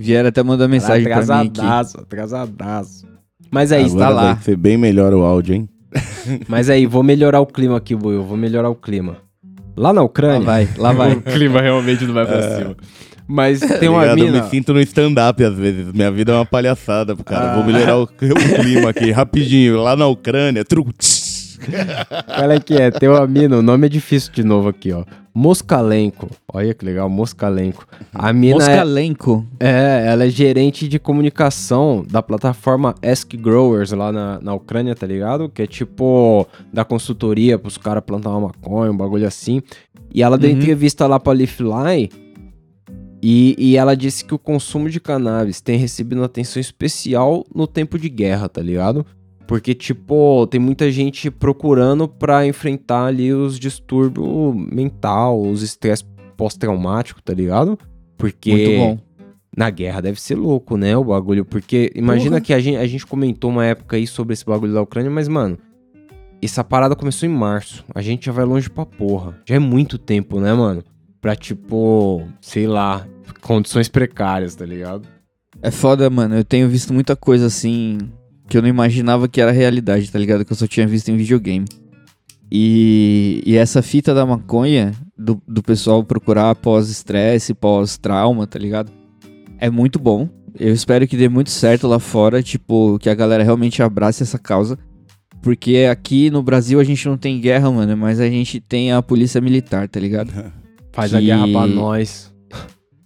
[0.00, 1.60] Vieram até mandar mensagem pra mim aqui.
[1.60, 3.06] atrasadaço, atrasadaço.
[3.50, 4.34] Mas aí, Agora está lá.
[4.34, 5.68] vai ser bem melhor o áudio, hein?
[6.48, 8.22] Mas aí, vou melhorar o clima aqui, Buiu.
[8.22, 9.16] Vou melhorar o clima.
[9.76, 10.40] Lá na Lá Ucrânia.
[10.40, 11.12] vai, lá vai.
[11.14, 12.76] o clima realmente não vai pra cima.
[13.26, 14.18] Mas tem uma Ligado?
[14.18, 14.42] Eu mina.
[14.42, 15.92] me sinto no stand-up às vezes.
[15.92, 17.52] Minha vida é uma palhaçada, cara.
[17.52, 17.54] Ah.
[17.56, 18.06] Vou melhorar o, o
[18.60, 19.80] clima aqui, rapidinho.
[19.80, 20.64] Lá na Ucrânia,
[21.60, 22.40] truco.
[22.40, 25.04] Olha que é, tem uma mina, o nome é difícil de novo aqui, ó.
[25.32, 26.28] Moscalenko.
[26.52, 27.86] Olha que legal, Moscalenko.
[28.12, 29.46] A mina é, Moscalenco.
[29.60, 35.06] é, ela é gerente de comunicação da plataforma Ask Growers lá na, na Ucrânia, tá
[35.06, 35.48] ligado?
[35.48, 39.62] Que é tipo da consultoria pros caras plantar uma maconha, um bagulho assim.
[40.12, 40.56] E ela deu Uhum.
[40.56, 42.10] entrevista lá pra Leafly
[43.22, 47.98] e, e ela disse que o consumo de cannabis tem recebido atenção especial no tempo
[47.98, 49.04] de guerra, tá ligado?
[49.50, 56.04] Porque, tipo, tem muita gente procurando pra enfrentar ali os distúrbios mental, os estresse
[56.36, 57.76] pós-traumático, tá ligado?
[58.16, 58.96] Porque
[59.56, 61.44] na guerra deve ser louco, né, o bagulho?
[61.44, 62.40] Porque imagina Porra.
[62.42, 65.26] que a gente, a gente comentou uma época aí sobre esse bagulho da Ucrânia, mas,
[65.26, 65.58] mano,
[66.40, 67.84] essa parada começou em março.
[67.92, 69.36] A gente já vai longe pra porra.
[69.44, 70.84] Já é muito tempo, né, mano?
[71.20, 73.04] Pra, tipo, sei lá,
[73.40, 75.08] condições precárias, tá ligado?
[75.60, 76.36] É foda, mano.
[76.36, 77.98] Eu tenho visto muita coisa assim
[78.50, 80.44] que eu não imaginava que era realidade, tá ligado?
[80.44, 81.64] Que eu só tinha visto em videogame.
[82.52, 88.90] E, e essa fita da maconha, do, do pessoal procurar pós-estresse, pós-trauma, tá ligado?
[89.58, 90.28] É muito bom.
[90.58, 94.38] Eu espero que dê muito certo lá fora, tipo, que a galera realmente abrace essa
[94.38, 94.76] causa.
[95.40, 99.00] Porque aqui no Brasil a gente não tem guerra, mano, mas a gente tem a
[99.00, 100.32] polícia militar, tá ligado?
[100.92, 102.29] Faz a Que- guerra pra nós.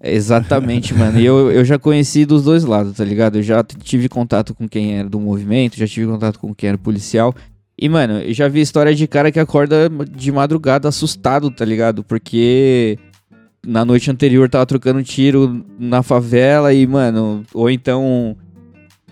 [0.04, 1.18] Exatamente, mano.
[1.18, 3.38] E eu, eu já conheci dos dois lados, tá ligado?
[3.38, 6.78] Eu já tive contato com quem era do movimento, já tive contato com quem era
[6.78, 7.34] policial.
[7.76, 12.04] E, mano, eu já vi história de cara que acorda de madrugada assustado, tá ligado?
[12.04, 12.98] Porque
[13.66, 18.36] na noite anterior tava trocando tiro na favela e, mano, ou então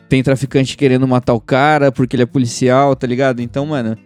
[0.08, 3.40] tem traficante querendo matar o cara porque ele é policial, tá ligado?
[3.40, 3.96] Então, mano,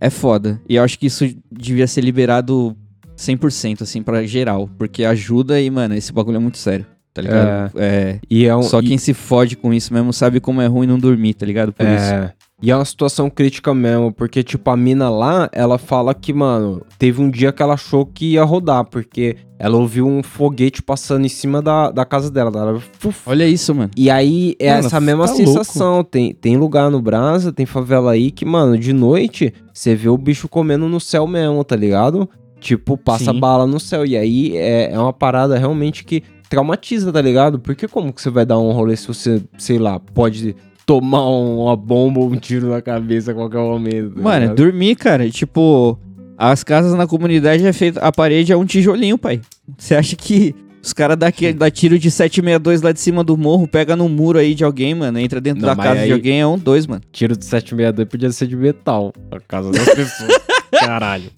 [0.00, 0.60] é foda.
[0.68, 2.74] E eu acho que isso devia ser liberado
[3.16, 4.68] 100%, assim, pra geral.
[4.78, 7.72] Porque ajuda e, mano, esse bagulho é muito sério, tá ligado?
[7.76, 8.18] É.
[8.30, 10.86] E é um, Só e- quem se fode com isso mesmo sabe como é ruim
[10.86, 11.72] não dormir, tá ligado?
[11.72, 12.12] Por isso.
[12.12, 12.32] É.
[12.62, 16.80] E é uma situação crítica mesmo, porque, tipo, a mina lá, ela fala que, mano,
[16.98, 21.26] teve um dia que ela achou que ia rodar, porque ela ouviu um foguete passando
[21.26, 22.50] em cima da, da casa dela.
[22.58, 22.82] Ela.
[23.26, 23.90] Olha isso, mano.
[23.94, 26.02] E aí é Mano, essa mesma tá sensação.
[26.02, 30.16] Tem, tem lugar no Brasa, tem favela aí que, mano, de noite você vê o
[30.16, 32.26] bicho comendo no céu mesmo, tá ligado?
[32.64, 33.38] Tipo, passa Sim.
[33.38, 34.06] bala no céu.
[34.06, 37.58] E aí é, é uma parada realmente que traumatiza, tá ligado?
[37.58, 41.58] Porque como que você vai dar um rolê se você, sei lá, pode tomar um-
[41.64, 44.14] uma bomba ou um tiro na cabeça a qualquer momento?
[44.14, 44.56] tá Mano, ligado?
[44.56, 45.98] dormir, cara, tipo.
[46.38, 48.00] As casas na comunidade é feita.
[48.00, 49.40] A parede é um tijolinho, pai.
[49.78, 53.36] Você acha que os caras dá, que- dá tiro de 762 lá de cima do
[53.36, 56.12] morro, pega no muro aí de alguém, mano, entra dentro Não, da casa aí- de
[56.12, 57.02] alguém, é um dois, mano.
[57.12, 59.12] Tiro de 762 podia ser de metal.
[59.30, 60.32] A casa das pessoas.
[60.72, 61.30] Caralho.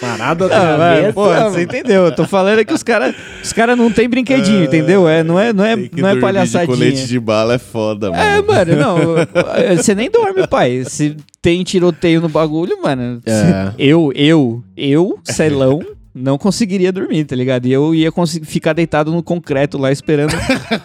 [0.00, 1.50] Parada Ah, da vai, mesa, pô, mano.
[1.50, 2.04] você entendeu?
[2.06, 5.08] Eu tô falando que os caras os cara não tem brinquedinho, entendeu?
[5.08, 7.06] É, não é, não é, não é dormir de colete palhaçadinha.
[7.06, 8.22] de bala é foda, mano.
[8.22, 8.98] É, mano, não.
[9.76, 10.84] Você nem dorme, pai.
[10.86, 13.20] Se tem tiroteio no bagulho, mano.
[13.26, 13.72] É.
[13.78, 15.80] Eu, eu, eu, Celão,
[16.18, 17.66] não conseguiria dormir, tá ligado?
[17.66, 20.32] E eu ia conseguir ficar deitado no concreto lá esperando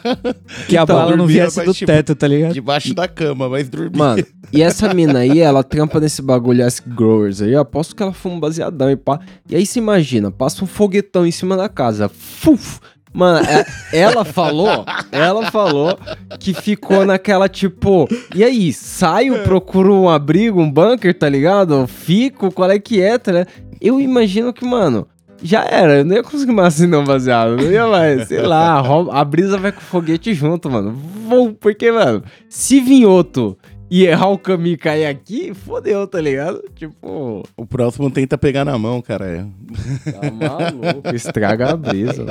[0.68, 2.54] que a Então, bala não dormia, viesse mas, do tipo, teto, tá ligado?
[2.54, 3.98] Debaixo da cama, mas dormir.
[3.98, 8.04] Mano, e essa mina aí, ela trampa nesse bagulho Ask Growers aí, eu aposto que
[8.04, 9.20] ela fuma um baseadão e pá.
[9.50, 12.10] E aí você imagina, passa um foguetão em cima da casa.
[12.10, 12.80] Fuf!
[13.16, 13.66] Mano, é-
[13.96, 15.96] ela falou, ela falou
[16.40, 21.86] que ficou naquela tipo, e aí, saio, procuro um abrigo, um bunker, tá ligado?
[21.86, 23.48] Fico, qual é que é, tá ligado?
[23.80, 25.08] Eu imagino que, mano,
[25.44, 27.58] já era, eu não ia conseguir mais assim não, baseado.
[27.58, 30.94] Não ia mais, sei lá, a brisa vai com o foguete junto, mano.
[31.28, 33.58] Vou, porque, mano, se vir outro
[33.92, 36.64] e errar o caminho e cair aqui, fodeu, tá ligado?
[36.74, 39.26] Tipo, O próximo tenta pegar na mão, cara.
[39.28, 40.12] É.
[40.12, 42.26] tá maluco, estraga a brisa.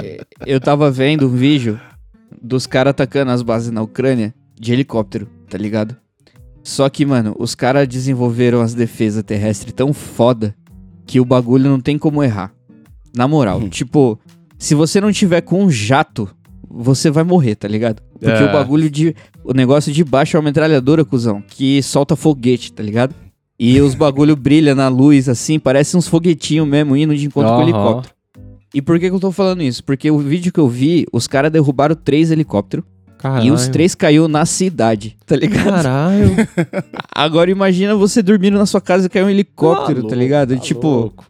[0.46, 1.78] Eu tava vendo um vídeo
[2.42, 5.96] dos caras atacando as bases na Ucrânia de helicóptero, tá ligado?
[6.64, 10.54] Só que, mano, os caras desenvolveram as defesas terrestres tão foda
[11.06, 12.52] que o bagulho não tem como errar.
[13.14, 13.68] Na moral, Uhum.
[13.68, 14.18] tipo,
[14.58, 16.28] se você não tiver com um jato,
[16.68, 18.02] você vai morrer, tá ligado?
[18.18, 18.44] Porque É.
[18.48, 19.14] o bagulho de.
[19.44, 23.14] O negócio de baixo é uma metralhadora, cuzão, que solta foguete, tá ligado?
[23.58, 27.58] E os bagulho brilha na luz, assim, parece uns foguetinhos mesmo, indo de encontro com
[27.58, 28.14] o helicóptero.
[28.74, 29.84] E por que, que eu tô falando isso?
[29.84, 32.84] Porque o vídeo que eu vi, os caras derrubaram três helicópteros
[33.18, 33.46] Caralho.
[33.46, 35.64] e os três caiu na cidade, tá ligado?
[35.66, 36.30] Caralho.
[37.14, 40.56] Agora imagina você dormindo na sua casa e cair um helicóptero, tá ligado?
[40.58, 41.26] tipo, louco.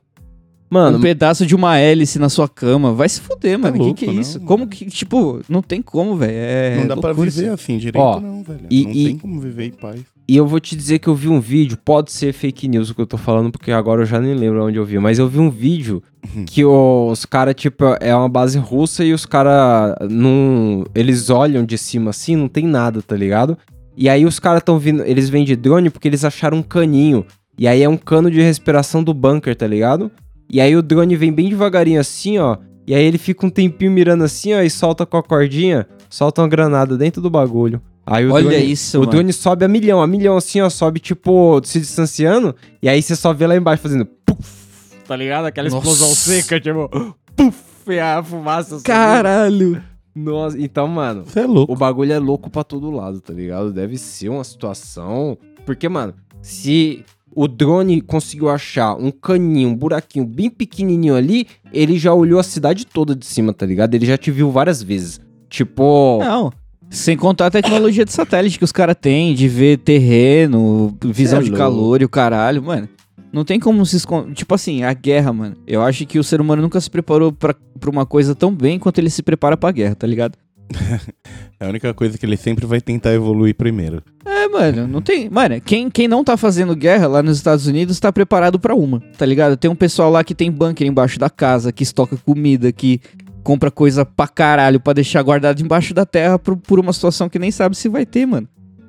[0.72, 2.92] Mano, um pedaço de uma hélice na sua cama.
[2.94, 3.76] Vai se fuder, mano.
[3.76, 4.38] louco, que que é não, isso?
[4.38, 4.46] mano.
[4.48, 6.32] Como que, tipo, não tem como, velho.
[6.35, 7.52] É não dá pra loucura viver isso.
[7.52, 8.61] assim direito, Ó, não, velho.
[8.70, 10.00] e- não e- tem como viver em paz.
[10.26, 12.94] E eu vou te dizer que eu vi um vídeo, pode ser fake news o
[12.94, 15.28] que eu tô falando, porque agora eu já nem lembro onde eu vi, mas eu
[15.28, 16.02] vi um vídeo
[16.46, 20.85] que os caras, tipo, é uma base russa e os caras não.
[20.94, 23.58] Eles olham de cima assim, não tem nada, tá ligado?
[23.96, 25.02] E aí os caras tão vindo.
[25.04, 27.26] Eles vêm de drone porque eles acharam um caninho.
[27.58, 30.11] E aí é um cano de respiração do bunker, tá ligado?
[30.52, 32.58] E aí o drone vem bem devagarinho assim, ó.
[32.86, 36.42] E aí ele fica um tempinho mirando assim, ó, e solta com a cordinha, solta
[36.42, 37.80] uma granada dentro do bagulho.
[38.04, 39.10] Aí o Olha drone, isso, o mano.
[39.12, 43.14] drone sobe a milhão, a milhão assim, ó, sobe tipo se distanciando, e aí você
[43.16, 45.46] só vê lá embaixo fazendo puf, tá ligado?
[45.46, 45.88] Aquela Nossa.
[45.88, 48.84] explosão seca, tipo, puf, e a fumaça subindo.
[48.84, 49.82] Caralho.
[50.14, 51.72] Nossa, então, mano, é louco.
[51.72, 53.72] o bagulho é louco pra todo lado, tá ligado?
[53.72, 55.38] Deve ser uma situação.
[55.64, 56.12] Porque, mano,
[56.42, 62.38] se o drone conseguiu achar um caninho, um buraquinho bem pequenininho ali, ele já olhou
[62.38, 63.94] a cidade toda de cima, tá ligado?
[63.94, 65.20] Ele já te viu várias vezes.
[65.48, 66.18] Tipo.
[66.22, 66.52] Não.
[66.90, 71.42] Sem contar a tecnologia de satélite que os caras têm, de ver terreno, visão é
[71.42, 72.86] de calor e o caralho, mano.
[73.32, 74.34] Não tem como se esconder.
[74.34, 75.56] Tipo assim, a guerra, mano.
[75.66, 78.78] Eu acho que o ser humano nunca se preparou pra, pra uma coisa tão bem
[78.78, 80.36] quanto ele se prepara pra guerra, tá ligado?
[81.61, 84.02] É a única coisa que ele sempre vai tentar evoluir primeiro.
[84.26, 85.30] É, mano, não tem.
[85.30, 89.00] Mano, quem, quem não tá fazendo guerra lá nos Estados Unidos tá preparado pra uma,
[89.16, 89.56] tá ligado?
[89.56, 93.00] Tem um pessoal lá que tem bunker embaixo da casa, que estoca comida, que
[93.44, 97.38] compra coisa pra caralho pra deixar guardado embaixo da terra por, por uma situação que
[97.38, 98.48] nem sabe se vai ter, mano.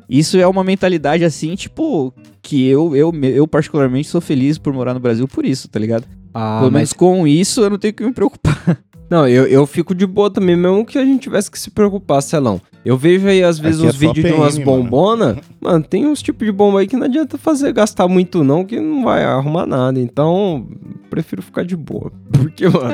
[0.10, 4.96] Isso é uma mentalidade assim, tipo, que eu, eu, eu particularmente sou feliz por morar
[4.96, 6.06] no Brasil por isso, tá ligado?
[6.34, 8.80] Ah, Pelo mas menos com isso eu não tenho que me preocupar.
[9.13, 12.19] Não, eu, eu fico de boa também, mesmo que a gente tivesse que se preocupar,
[12.23, 12.60] Celão.
[12.84, 14.65] Eu vejo aí, às vezes, Aqui é uns só vídeos de PM, umas mano.
[14.65, 15.38] bombonas.
[15.62, 15.84] Mano.
[15.84, 19.04] tem uns tipos de bomba aí que não adianta fazer gastar muito, não, que não
[19.04, 19.99] vai arrumar nada.
[19.99, 20.67] Então,
[21.12, 22.12] prefiro ficar de boa.
[22.34, 22.89] Porque, mano.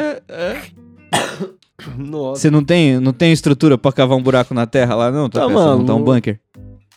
[1.98, 5.30] Nossa, Você não tem, não tem estrutura pra cavar um buraco na terra lá, não?
[5.30, 6.12] Tá pensando em montar um maluco.
[6.16, 6.40] bunker?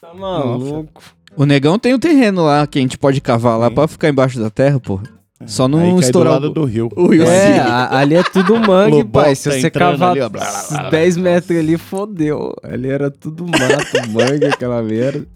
[0.00, 1.02] tá maluco.
[1.36, 3.74] O negão tem o terreno lá que a gente pode cavar lá Sim.
[3.76, 5.04] pra ficar embaixo da terra, porra.
[5.46, 6.50] Só não do estourar lado o...
[6.50, 6.88] do rio.
[6.96, 7.58] o rio É, assim.
[7.60, 9.34] a- ali é tudo mangue, Lobão pai.
[9.34, 10.90] Se tá você cavar ali, ó, blá, blá, blá, blá.
[10.90, 12.54] 10 metros ali, fodeu.
[12.62, 15.26] Ali era tudo mato, mangue, aquela merda.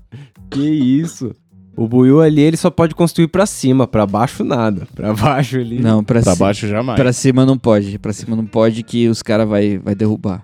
[0.50, 1.32] Que isso.
[1.76, 4.86] O buiu ali, ele só pode construir pra cima, pra baixo nada.
[4.94, 5.78] Pra baixo ali.
[5.78, 6.98] Não, pra, Pra ci- baixo jamais.
[6.98, 7.98] pra cima não pode.
[7.98, 10.42] Pra cima não pode que os caras vai, vai derrubar.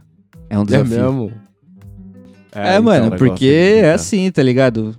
[0.50, 0.88] É um é desafio.
[0.98, 1.32] mesmo.
[2.54, 4.94] É, então, mano, porque é é assim, tá ligado?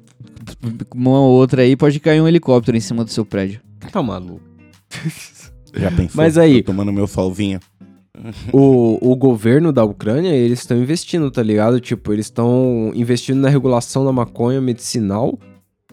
[0.96, 3.62] Uma ou outra aí pode cair um helicóptero em cima do seu prédio.
[3.92, 4.42] Tá maluco.
[5.76, 6.12] Já pensou?
[6.16, 7.60] Mas aí- Tô tomando meu solzinho.
[8.52, 11.80] O, o governo da Ucrânia, eles estão investindo, tá ligado?
[11.80, 15.38] Tipo, eles estão investindo na regulação da maconha medicinal.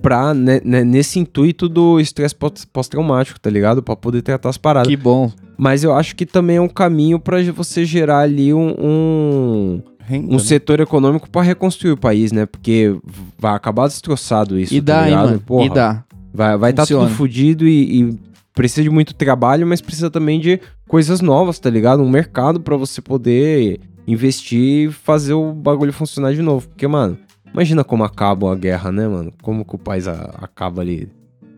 [0.03, 3.83] pra, né, né, nesse intuito do estresse pós- pós-traumático, tá ligado?
[3.83, 4.89] Pra poder tratar as paradas.
[4.89, 5.31] Que bom.
[5.59, 10.29] Mas eu acho que também é um caminho pra você gerar ali um, um, Renda,
[10.29, 10.39] um né?
[10.39, 12.47] setor econômico pra reconstruir o país, né?
[12.47, 12.97] Porque
[13.39, 15.27] vai acabar destroçado isso, e tá dá, hein, ligado?
[15.27, 15.41] mano.
[15.41, 16.05] Porra, E dá.
[16.33, 18.19] Vai vai tá tudo fudido e, e
[18.55, 22.03] precisa de muito trabalho, mas precisa também de coisas novas, tá ligado?
[22.03, 26.69] Um mercado pra você poder investir e fazer o bagulho funcionar de novo.
[26.69, 27.19] Porque, mano,
[27.53, 29.33] imagina como acaba a guerra, né, mano?
[29.43, 31.09] Como que o país acaba ali.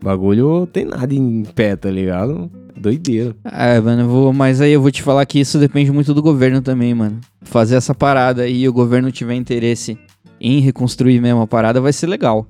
[0.01, 2.51] O bagulho tem nada em pé, tá ligado?
[2.75, 3.35] Doideira.
[3.45, 6.61] É, mano, vou, mas aí eu vou te falar que isso depende muito do governo
[6.61, 7.19] também, mano.
[7.41, 9.97] Fazer essa parada e o governo tiver interesse
[10.41, 12.45] em reconstruir mesmo a parada vai ser legal.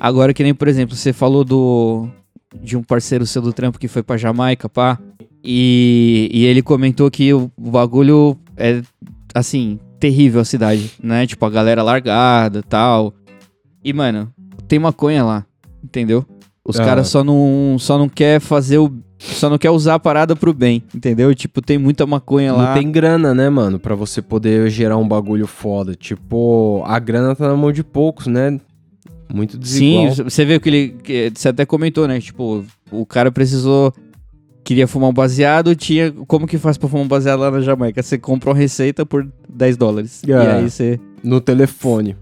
[0.00, 2.08] Agora que nem, por exemplo, você falou do
[2.62, 4.98] de um parceiro seu do trampo que foi pra Jamaica, pá.
[5.42, 8.80] E, e ele comentou que o, bagulho é,
[9.34, 11.26] assim, terrível a cidade, né?
[11.26, 13.12] Tipo, a galera largada tal.
[13.84, 14.32] E, mano,
[14.66, 15.44] tem maconha lá,
[15.82, 16.24] entendeu?
[16.66, 16.84] Os Ah.
[16.84, 18.90] caras só não, só não quer fazer o.
[19.18, 21.34] Só não quer usar a parada pro bem, entendeu?
[21.34, 22.66] Tipo, tem muita maconha lá.
[22.68, 23.78] Não tem grana, né, mano?
[23.78, 25.94] Pra você poder gerar um bagulho foda.
[25.94, 28.58] Tipo, a grana tá na mão de poucos, né?
[29.32, 30.30] Muito Sim, desigual.
[30.30, 30.88] você vê o que ele.
[31.02, 32.20] que você até comentou, né?
[32.20, 33.92] Tipo, o cara precisou.
[34.62, 36.10] Queria fumar um baseado, tinha.
[36.26, 38.02] Como que faz pra fumar um baseado lá na Jamaica?
[38.02, 40.22] Você compra uma receita por 10 dólares.
[40.26, 40.56] E Ah.
[40.56, 40.98] aí você.
[41.22, 42.16] No telefone.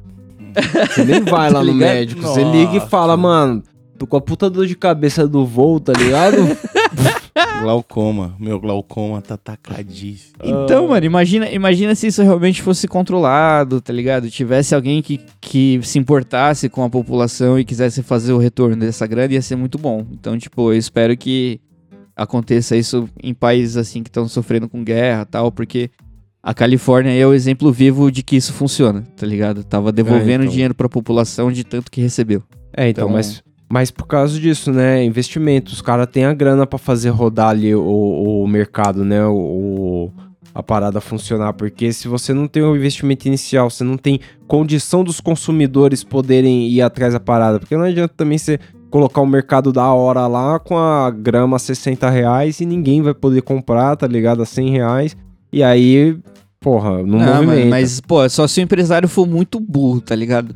[0.91, 1.89] Você nem vai lá Tá no ligado?
[1.95, 2.23] médico.
[2.23, 3.63] Você liga e fala, mano,
[3.99, 6.37] tô com a puta dor de cabeça do voo, tá ligado?
[7.61, 8.35] Glaucoma.
[8.39, 10.35] Meu glaucoma tá tacadíssimo.
[10.43, 14.31] Então, mano, imagina, imagina se isso realmente fosse controlado, tá ligado?
[14.31, 19.07] Tivesse alguém que, que se importasse com a população e quisesse fazer o retorno dessa
[19.07, 20.07] grana, ia ser muito bom.
[20.13, 21.61] Então, tipo, eu espero que
[22.15, 25.91] aconteça isso em países assim que estão sofrendo com guerra e tal, porque
[26.43, 29.65] a Califórnia é o exemplo vivo de que isso funciona, tá ligado?
[29.65, 30.53] Tava devolvendo então.
[30.53, 32.43] dinheiro pra população de tanto que recebeu.
[32.77, 35.03] É, então, Então- mas, mas por causa disso, né?
[35.03, 35.73] Investimento.
[35.73, 39.25] Os caras têm a grana pra fazer rodar ali o, o mercado, né?
[39.25, 40.11] O,
[40.55, 41.55] a parada funcionar.
[41.55, 46.69] Porque se você não tem o investimento inicial, você não tem condição dos consumidores poderem
[46.69, 47.59] ir atrás da parada.
[47.59, 51.59] Porque não adianta também você colocar o mercado da hora lá com a grama a
[51.59, 54.43] 60 reais e ninguém vai poder comprar, tá ligado?
[54.43, 55.17] A 100 reais.
[55.51, 56.19] E aí,
[56.61, 57.47] porra, não, Não, movimenta.
[57.47, 60.55] mano, mas, pô, só se o empresário for muito burro, tá ligado?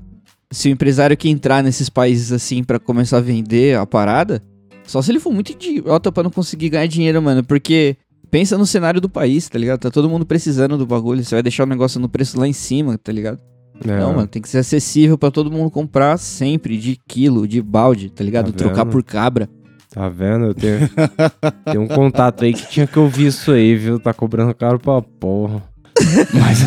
[0.56, 4.42] Se o empresário que entrar nesses países assim pra começar a vender a parada,
[4.86, 7.44] só se ele for muito idiota pra não conseguir ganhar dinheiro, mano.
[7.44, 7.94] Porque
[8.30, 9.80] pensa no cenário do país, tá ligado?
[9.80, 11.22] Tá todo mundo precisando do bagulho.
[11.22, 13.38] Você vai deixar o negócio no preço lá em cima, tá ligado?
[13.86, 13.98] É.
[13.98, 18.08] Não, mano, tem que ser acessível pra todo mundo comprar sempre, de quilo, de balde,
[18.08, 18.50] tá ligado?
[18.50, 19.50] Tá Trocar por cabra.
[19.90, 20.46] Tá vendo?
[20.46, 20.88] Eu tenho,
[21.70, 24.00] tem um contato aí que tinha que ouvir isso aí, viu?
[24.00, 25.62] Tá cobrando caro pra porra.
[26.32, 26.64] Mas.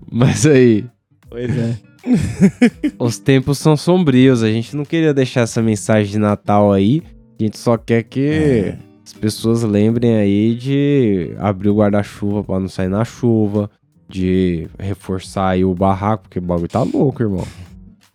[0.10, 0.86] Mas aí,
[1.30, 1.76] Pois é.
[2.98, 4.42] os tempos são sombrios.
[4.42, 7.02] A gente não queria deixar essa mensagem de Natal aí.
[7.38, 8.78] A gente só quer que É.
[9.06, 13.70] as pessoas lembrem aí de abrir o guarda-chuva pra não sair na chuva.
[14.08, 17.46] De reforçar aí o barraco, porque o bagulho tá louco, irmão.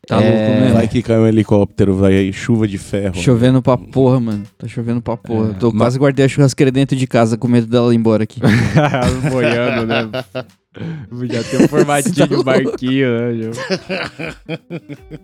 [0.05, 0.73] Tá É, louco mesmo.
[0.75, 3.15] Vai que cai um helicóptero, vai aí, chuva de ferro.
[3.15, 4.43] Chovendo pra porra, mano.
[4.57, 5.51] Tá chovendo pra porra.
[5.51, 8.23] É, Tô mas- quase guardei a churrasqueira dentro de casa com medo dela ir embora
[8.25, 8.41] aqui.
[9.31, 10.09] Boiando, né?
[11.31, 13.51] Já tem um formatinho de barquinho, né?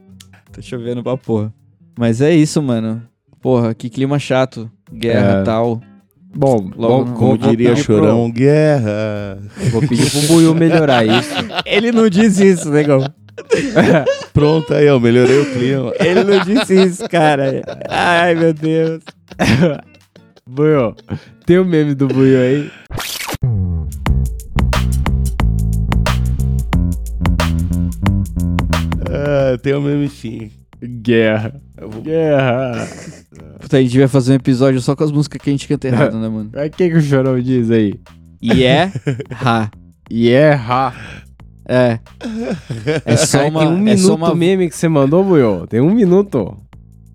[0.51, 1.53] Tá chovendo pra porra.
[1.97, 3.01] Mas é isso, mano.
[3.41, 4.69] Porra, que clima chato.
[4.91, 5.43] Guerra É.
[5.43, 5.81] tal.
[6.33, 9.37] Bom, Logo bom Como diria pedir pro- Chorão, guerra.
[9.71, 11.29] Vou pedir pro Buiu melhorar isso.
[11.65, 13.03] Ele não disse isso, negão.
[14.33, 15.93] Pronto aí, ó, melhorei o clima.
[15.99, 17.61] Ele não disse isso, cara.
[17.89, 19.01] Ai, meu Deus.
[20.47, 20.95] Buiu,
[21.45, 22.71] tem o meme do Buiu aí?
[29.13, 30.51] Ah, tem o mesmo sim.
[30.83, 31.53] Guerra.
[31.77, 32.87] Eu vou- Guerra.
[33.59, 35.87] Puta, a gente vai fazer um episódio só com as músicas que a gente canta
[35.87, 36.49] errado, né, mano?
[36.53, 37.99] O que, que o Chorão diz aí?
[38.41, 38.91] E é
[39.31, 39.69] ha.
[40.09, 40.93] E erra.
[41.67, 41.99] É.
[43.05, 45.67] É só Cara, uma, tem um é minuto só uma, meme que você mandou, Buiu?
[45.67, 46.57] Tem um minuto.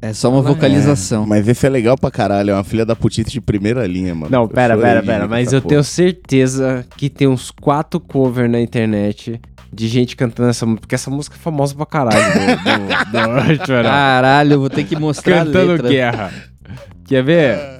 [0.01, 1.27] é só uma vocalização.
[1.27, 4.31] Mas esse é legal pra caralho, é uma filha da putita de primeira linha, mano.
[4.31, 5.27] Não, pera, pera, pera.
[5.29, 5.71] Mas eu porra.
[5.71, 9.41] tenho certeza que tem uns quatro covers na internet
[9.77, 10.81] de gente cantando essa música.
[10.81, 12.39] Porque essa música é famosa pra caralho do,
[13.13, 13.67] do, do.
[13.83, 15.89] Caralho, eu vou ter que mostrar a Cantando letra.
[15.89, 16.33] guerra.
[17.07, 17.55] Quer ver?
[17.59, 17.77] Ai.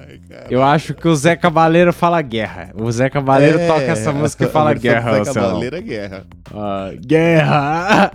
[0.49, 2.69] Eu acho que o Zé Cabaleiro fala guerra.
[2.75, 5.33] O Zé Cabaleiro É, toca essa música e a fala guerra, Zé.
[5.33, 6.25] Cavaleiro é guerra.
[6.53, 8.11] Ah, guerra!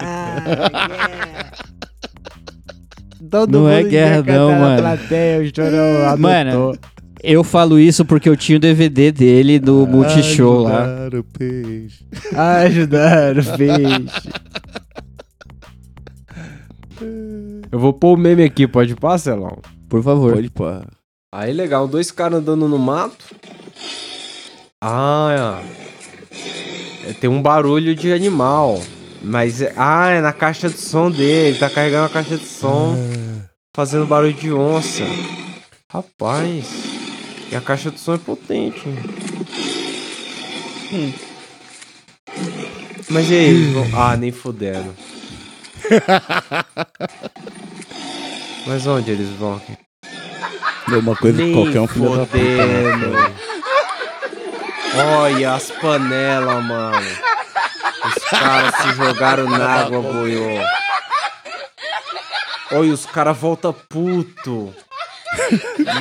[3.30, 4.78] Todo Não é mundo guerra não, mano.
[4.82, 6.18] Plateia, o chorão adotou.
[6.18, 6.78] Mano,
[7.22, 10.82] Eu falo isso porque eu tinha o DVD dele do Multishow lá.
[10.84, 12.04] Ajudar o peixe.
[12.34, 14.28] Ajudar o peixe.
[17.70, 19.58] Eu vou pôr o meme aqui, pode pôr, Celão?
[19.88, 20.34] Por favor.
[20.34, 20.64] Pode pô.
[21.34, 23.24] Aí, legal, dois caras andando no mato.
[24.80, 25.62] Ah,
[27.06, 27.12] é.
[27.14, 28.82] tem um barulho de animal.
[29.22, 31.50] Mas, é- ah, é na caixa de som dele.
[31.50, 32.96] Ele tá carregando a caixa de som,
[33.74, 35.04] fazendo barulho de onça.
[35.88, 36.66] Rapaz,
[37.52, 38.82] e a caixa de som é potente.
[40.92, 41.12] Hum.
[43.10, 43.44] Mas e aí?
[43.44, 44.94] eles vão- Ah, nem fudendo.
[48.66, 49.60] Mas onde eles vão?
[50.90, 52.38] É uma coisa que Nem qualquer um filho da puta.
[52.38, 53.12] né, fodendo.
[54.92, 55.08] cara?
[55.18, 57.08] Olha as panelas, mano.
[58.04, 60.60] Os caras se jogaram na água, boiô.
[62.72, 64.74] Olha, os caras voltam puto.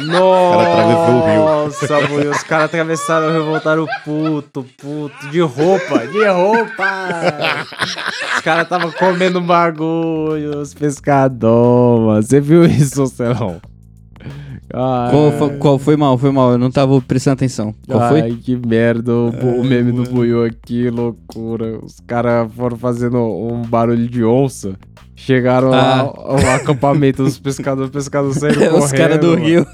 [0.05, 2.31] Nossa, boiô.
[2.31, 5.27] Os caras atravessaram o rio, voltaram puto, puto.
[5.29, 7.65] De roupa, de roupa.
[8.35, 12.27] Os caras estavam comendo bagulho, os pescadores.
[12.27, 13.61] Você viu isso, Celão?
[14.71, 16.17] Qual, foi, qual foi mal?
[16.17, 17.75] Foi mal, eu não tava prestando atenção.
[17.87, 18.21] Qual foi?
[18.21, 19.13] Ai, que merda.
[19.13, 19.29] O,
[19.61, 21.77] o meme do Buiu aqui, loucura.
[21.83, 24.73] Os caras foram fazendo um barulho de onça.
[25.15, 26.01] Chegaram lá Ah.
[26.01, 27.89] ao acampamento dos pescadores.
[27.89, 28.83] Os pescadores saíram correndo.
[28.85, 29.43] Os caras do mano.
[29.43, 29.65] Rio.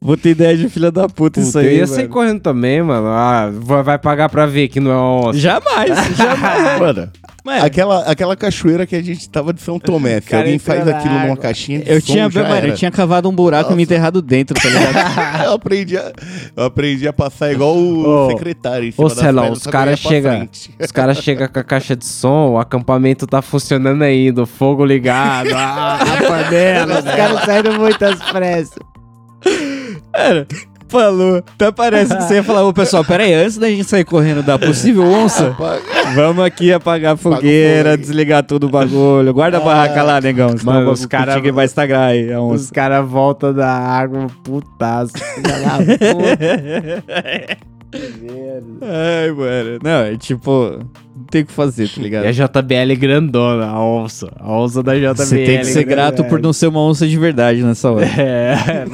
[0.00, 1.66] Vou ter ideia de filha da puta, isso Puta, aí.
[1.66, 3.06] eu ia sair correndo também, mano.
[3.08, 5.38] Ah, vai vai pagar pra ver que não é uma onça.
[5.38, 6.80] Jamais, jamais.
[6.80, 7.08] Mano,
[7.46, 10.18] Mano, aquela, aquela cachoeira que a gente tava de São Tomé.
[10.20, 12.66] Se Cara, alguém faz aquilo numa caixinha de eu som, tinha, já mano, era.
[12.66, 15.44] eu tinha cavado um buraco e me enterrado dentro, tá ligado?
[15.46, 16.12] eu, aprendi a,
[16.56, 20.00] eu aprendi a passar igual o Ô, secretário em cima Ô, Celão, os que caras
[20.00, 20.48] chegam.
[20.92, 25.54] caras chegam com a caixa de som, o acampamento tá funcionando ainda, o fogo ligado,
[25.54, 26.98] a, a panela.
[26.98, 28.78] os caras saíram muito às pressas.
[30.12, 30.48] Cara,
[30.88, 31.42] falou.
[31.54, 34.42] Até parece que você ia falar, ô pessoal, pera aí, antes da gente sair correndo
[34.42, 35.54] da possível onça,
[36.14, 39.32] vamos aqui apagar a fogueira, desligar tudo o bagulho.
[39.34, 40.48] Guarda a barraca lá, negão.
[40.64, 42.74] Mano, os bagulho cara- contigo vai estagrar aí a Os onça.
[42.74, 45.12] caras voltam da água, putaço.
[48.82, 49.78] Ai, mano.
[49.82, 50.78] Não, é tipo,
[51.26, 52.24] tem o que fazer, tá ligado?
[52.26, 54.28] E a JBL grandona, a onça.
[54.38, 55.14] A onça da JBL.
[55.16, 58.06] Você tem que ser grato por não ser uma onça de verdade nessa hora.
[58.16, 58.84] É,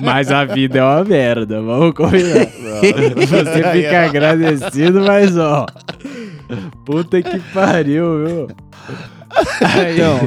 [0.00, 2.46] mas, a vida é uma merda, vamos combinar.
[2.46, 5.66] Você fica agradecido, mas ó.
[6.84, 8.48] Puta que pariu, viu?
[9.94, 10.26] Então,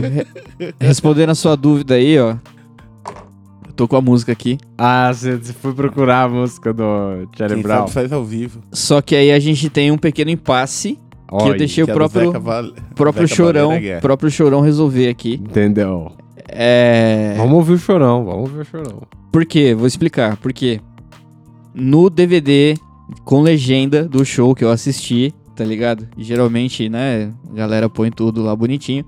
[0.59, 2.35] re- respondendo a sua dúvida aí, ó.
[3.67, 4.57] Eu tô com a música aqui.
[4.77, 7.87] Ah, você foi procurar a música do Charlie Quem Brown.
[7.87, 8.61] faz ao vivo.
[8.71, 10.97] Só que aí a gente tem um pequeno impasse
[11.27, 12.31] que eu deixei o Que do próprio,
[12.95, 14.01] próprio Zeca chorão, Guerra.
[14.01, 15.33] próprio chorão resolver aqui.
[15.43, 16.11] Entendeu?
[16.47, 17.33] É.
[17.37, 19.01] Vamos ouvir o chorão, vamos ouvir o chorão.
[19.31, 19.73] Por quê?
[19.73, 20.37] Vou explicar.
[20.37, 20.79] Por quê?
[21.73, 22.75] No DVD
[23.23, 26.07] com legenda do show que eu assisti, tá ligado?
[26.17, 29.03] E geralmente, né, a galera põe tudo lá bonitinho.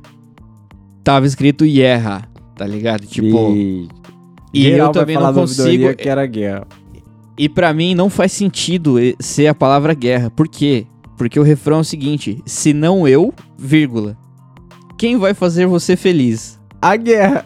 [1.04, 3.06] Tava escrito Yerra, tá ligado?
[3.06, 3.88] Tipo, e,
[4.54, 6.02] e geral eu vai também falar não da ouvidoria consigo.
[6.02, 6.68] que era guerra.
[7.38, 10.32] E pra mim não faz sentido e- ser a palavra guerra.
[10.32, 10.88] Por quê?
[11.18, 14.18] Porque o refrão é o seguinte: se não eu, vírgula.
[14.98, 16.60] Quem vai fazer você feliz?
[16.82, 17.46] A guerra.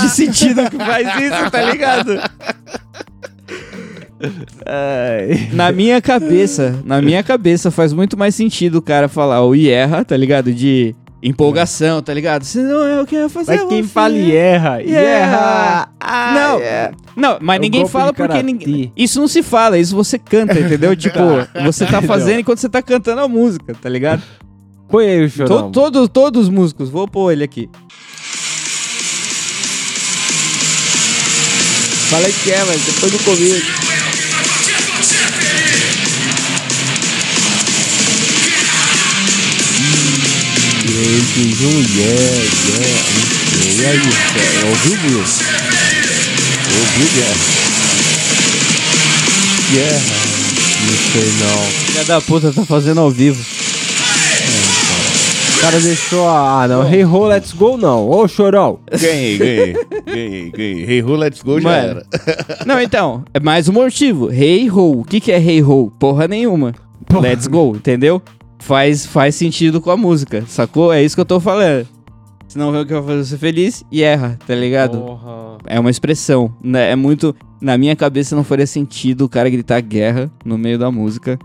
[0.00, 2.12] De sentido que faz isso, tá ligado?
[4.66, 5.48] Ai.
[5.52, 10.04] Na minha cabeça, na minha cabeça faz muito mais sentido o cara falar o erra,
[10.04, 10.52] tá ligado?
[10.52, 12.44] De empolgação, tá ligado?
[12.44, 15.88] Se não eu quero fazer Mas quem fala e erra, e Erra.
[16.00, 16.32] erra.
[16.34, 16.90] Não, é.
[17.16, 18.92] não, mas É ninguém fala porque ninguém.
[18.96, 20.94] Isso não se fala, isso você canta, entendeu?
[20.96, 21.18] tipo,
[21.64, 24.22] você tá fazendo enquanto você tá cantando a música, tá ligado?
[24.88, 25.70] Põe aí o chorão.
[25.70, 27.68] To- todo- todos os músicos, vou pôr ele aqui.
[32.10, 33.87] Fala que é, mas depois do começo.
[41.08, 42.20] Gente, um yeah,
[42.68, 42.92] yeah.
[43.64, 45.24] E aí, cara, ouviu, Will?
[46.78, 47.36] Ouviu, Guerra?
[49.72, 49.98] Yeah.
[50.84, 51.62] Não sei não.
[51.86, 53.42] Filha da puta, tá fazendo ao vivo.
[55.56, 56.64] O cara deixou a...
[56.64, 56.86] Ah, não.
[56.86, 58.06] Hey ho, let's go não.
[58.06, 58.78] Ô, chorão.
[58.90, 59.76] Ganhei, ganhei.
[60.04, 60.84] ganhei, ganhei.
[60.84, 61.88] Hey, Who, let's go, já Mano.
[61.88, 62.06] era.
[62.66, 64.30] Não, então, é mais um motivo.
[64.30, 65.00] Hey ho.
[65.00, 65.90] O que, que é hey ho?
[65.98, 66.74] Porra nenhuma.
[67.10, 68.20] Let's go, entendeu?
[68.58, 70.92] Faz, faz sentido com a música, sacou?
[70.92, 71.86] É isso que eu tô falando.
[72.48, 74.98] Senão eu quero fazer você feliz e erra, tá ligado?
[74.98, 75.58] Porra.
[75.66, 76.90] É uma expressão, né?
[76.90, 77.34] É muito.
[77.60, 81.38] Na minha cabeça não faria sentido o cara gritar guerra no meio da música.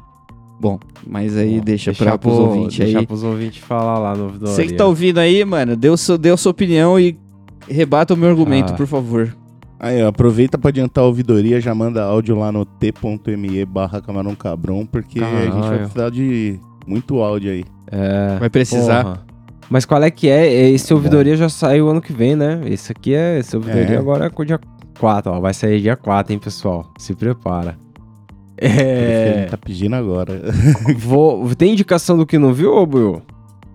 [0.62, 3.06] Bom, mas aí Bom, deixa, deixar pra, pros pro- ouvintes deixar aí.
[3.08, 4.30] pros ouvintes falar lá no.
[4.40, 7.18] Você que tá ouvindo aí, mano, dê, o seu, a sua opinião e
[7.68, 8.76] rebata o meu argumento, Ah.
[8.76, 9.36] por favor.
[9.80, 14.34] Aí, ó, aproveita pra adiantar a ouvidoria, já manda áudio lá no t.me barra camarão
[14.36, 17.66] cabrão, porque a gente vai precisar de muito áudio aí.
[17.92, 18.38] É.
[18.40, 19.04] Vai precisar.
[19.04, 19.26] Porra.
[19.70, 20.70] Mas qual é que é?
[20.70, 22.62] Esse ouvidoria já saiu ano que vem, né?
[22.66, 23.40] Esse aqui é.
[23.40, 23.98] Esse ouvidoria É.
[23.98, 24.60] agora é dia
[25.00, 25.40] 4, ó.
[25.40, 26.92] Vai sair dia 4, hein, pessoal?
[26.98, 27.76] Se prepara.
[28.58, 29.48] Ele É.
[29.50, 30.42] tá pedindo agora.
[30.98, 31.54] Vou...
[31.56, 33.22] Tem indicação do que não viu, ô Buiu?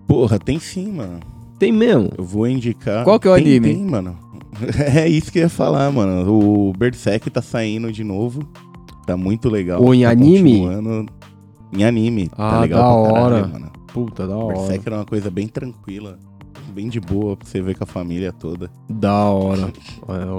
[0.07, 1.19] Porra, tem sim, mano.
[1.59, 2.09] Tem mesmo.
[2.17, 3.03] Eu vou indicar.
[3.03, 3.73] Qual que é o Tem- anime?
[3.75, 4.17] Tem, mano.
[4.95, 6.27] É isso que eu ia falar, mano.
[6.31, 8.41] O Berserk tá saindo de novo.
[9.05, 9.81] Tá muito legal.
[9.81, 10.65] Ou em tá anime?
[11.71, 12.29] Em anime.
[12.33, 13.47] Ah, tá legal da pra caralho, hora.
[13.47, 13.71] mano.
[13.87, 14.57] Puta, da hora.
[14.57, 16.17] Berserk era uma coisa bem tranquila.
[16.73, 18.69] Bem de boa pra você ver com a família toda.
[18.89, 19.71] Da hora.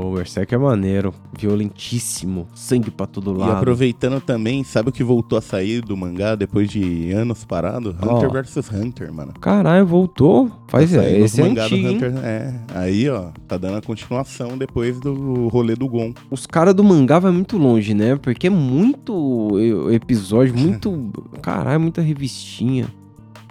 [0.02, 1.12] O Berserk é maneiro.
[1.38, 2.46] Violentíssimo.
[2.54, 3.52] Sangue pra todo E lado.
[3.52, 7.96] aproveitando também, sabe o que voltou a sair do mangá depois de anos parado?
[8.00, 8.16] Ó.
[8.16, 9.32] Hunter vs Hunter, mano.
[9.40, 10.50] Caralho, voltou.
[10.68, 11.88] Faz Tá é, esse é mangá antigo?
[11.88, 12.14] Hunter.
[12.24, 16.12] É, aí ó, tá dando a continuação depois do rolê do Gon.
[16.30, 18.16] Os caras do mangá vai muito longe, né?
[18.16, 21.10] Porque é muito e- episódio, muito.
[21.42, 22.86] Caralho, muita revistinha.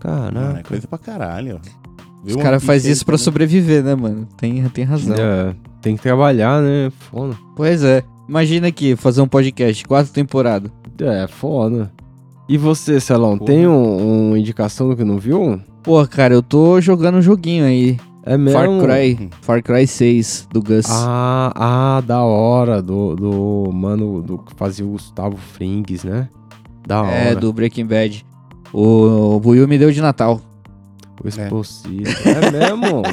[0.04, 1.60] Mano, é coisa pra caralho,
[2.30, 3.24] Os caras fazem isso pra também.
[3.26, 4.28] sobreviver, né, mano?
[4.38, 5.16] Tem, tem razão.
[5.18, 6.92] É, tem que trabalhar, né?
[7.12, 7.36] Foda.
[7.56, 8.04] Pois é.
[8.28, 10.72] Imagina aqui, fazer um podcast, quatro temporadas.
[11.02, 11.92] É, foda.
[12.48, 13.52] E você, Celão, Porra.
[13.52, 15.60] tem um, uma indicação do que não viu?
[15.84, 17.98] Pô, cara, eu tô jogando um joguinho aí.
[18.24, 18.60] É mesmo?
[18.60, 19.30] Far Cry.
[19.42, 20.86] Far Cry 6, do Gus.
[20.90, 22.82] Ah, ah, da hora.
[22.82, 26.28] Do, do mano do que fazia o Gustavo Frings, né?
[26.86, 27.12] Da hora.
[27.12, 28.26] é, do Breaking Bad.
[28.74, 30.42] O, o Buiu me deu de Natal.
[31.26, 32.04] Explosivo.
[32.26, 33.04] É, mesmo?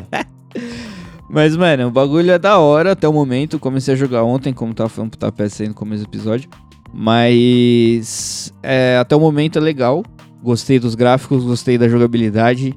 [1.28, 3.59] Mas, mano, o bagulho é da hora até o momento.
[3.59, 6.48] Comecei a jogar ontem, como tava falando pro Tapete aí no começo do episódio.
[6.94, 10.04] Mas é, até o momento é legal.
[10.42, 12.74] Gostei dos gráficos, gostei da jogabilidade.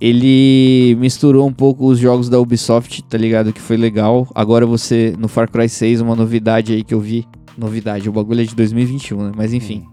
[0.00, 3.52] Ele misturou um pouco os jogos da Ubisoft, tá ligado?
[3.52, 4.28] Que foi legal.
[4.34, 7.26] Agora você, no Far Cry 6, uma novidade aí que eu vi.
[7.56, 9.32] Novidade, o bagulho é de 2021, né?
[9.36, 9.84] Mas enfim.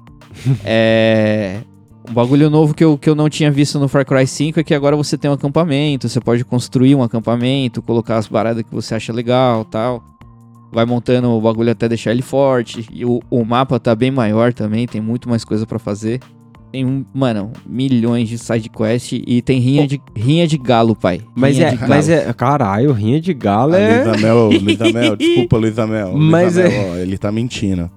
[0.64, 1.62] é.
[2.10, 4.64] Um bagulho novo que eu, que eu não tinha visto no Far Cry 5 é
[4.64, 8.74] que agora você tem um acampamento, você pode construir um acampamento, colocar as paradas que
[8.74, 10.04] você acha legal tal.
[10.72, 12.86] Vai montando o bagulho até deixar ele forte.
[12.92, 16.20] E o, o mapa tá bem maior também, tem muito mais coisa pra fazer.
[16.72, 21.22] Tem, um, mano, milhões de side quest e tem rinha, de, rinha de galo, pai.
[21.34, 21.90] Mas Rinha é, galo.
[21.90, 22.34] mas é.
[22.34, 24.04] Caralho, rinha de galo A é.
[24.04, 26.12] Luísa Mel, Luísa Mel, desculpa, Luísa Mel.
[26.12, 27.90] Luísa Mas Mel, é- ó, ele tá mentindo.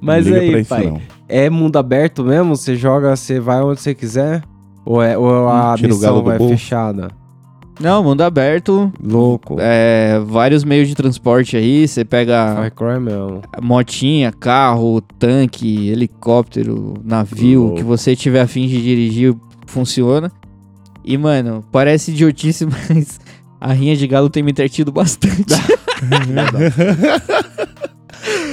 [0.00, 0.86] Mas aí, isso, pai.
[0.86, 1.00] não.
[1.28, 2.56] É mundo aberto mesmo?
[2.56, 4.42] Você joga, você vai onde você quiser?
[4.84, 6.48] Ou, é, ou a Hum, tira missão bolso.
[6.48, 7.10] fechada?
[7.78, 8.92] Não, mundo aberto.
[9.02, 9.56] Louco.
[9.58, 11.86] É, vários meios de transporte aí.
[11.88, 13.40] Você pega Far Cry mesmo.
[13.62, 17.76] motinha, carro, tanque, helicóptero, navio, Louco.
[17.76, 19.34] que você tiver afim de dirigir,
[19.66, 20.30] funciona.
[21.02, 23.18] E, mano, parece idiotice, mas
[23.58, 25.44] a rinha de galo tem me entretido bastante.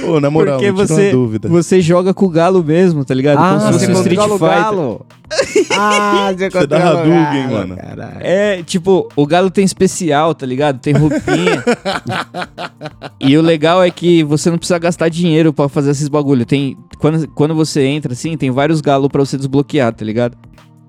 [0.06, 1.48] Ô, na moral, Porque você- uma dúvida.
[1.48, 3.36] você joga com o galo mesmo, tá ligado?
[3.38, 4.38] Como se Ah, fosse um Street Fighter.
[4.38, 5.06] galo.
[5.78, 7.76] ah, você Você dá Hadouken, galo, mano.
[7.76, 8.16] caralho.
[8.20, 10.78] É, tipo, o galo tem especial, tá ligado?
[10.80, 11.62] Tem roupinha.
[13.20, 16.44] e o legal é que você não precisa gastar dinheiro pra fazer esses bagulho.
[16.46, 20.36] Tem quando, quando você entra assim, tem vários galos pra você desbloquear, tá ligado?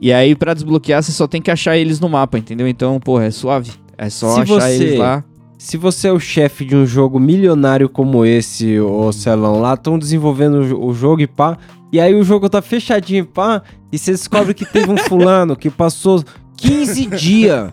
[0.02, 2.68] E aí pra desbloquear você só tem que achar eles no mapa, entendeu?
[2.68, 3.72] Então, porra, é suave.
[3.98, 5.24] É só Se achar você- eles lá.
[5.62, 9.99] Se você é o chefe de um jogo milionário como esse, ô Celão, lá estão
[9.99, 11.57] desenvolvendo o jo- o jogo e pá,
[11.91, 15.57] e aí o jogo tá fechadinho e pá, e você descobre que teve um fulano
[15.57, 16.24] que passou
[16.55, 17.70] 15 dias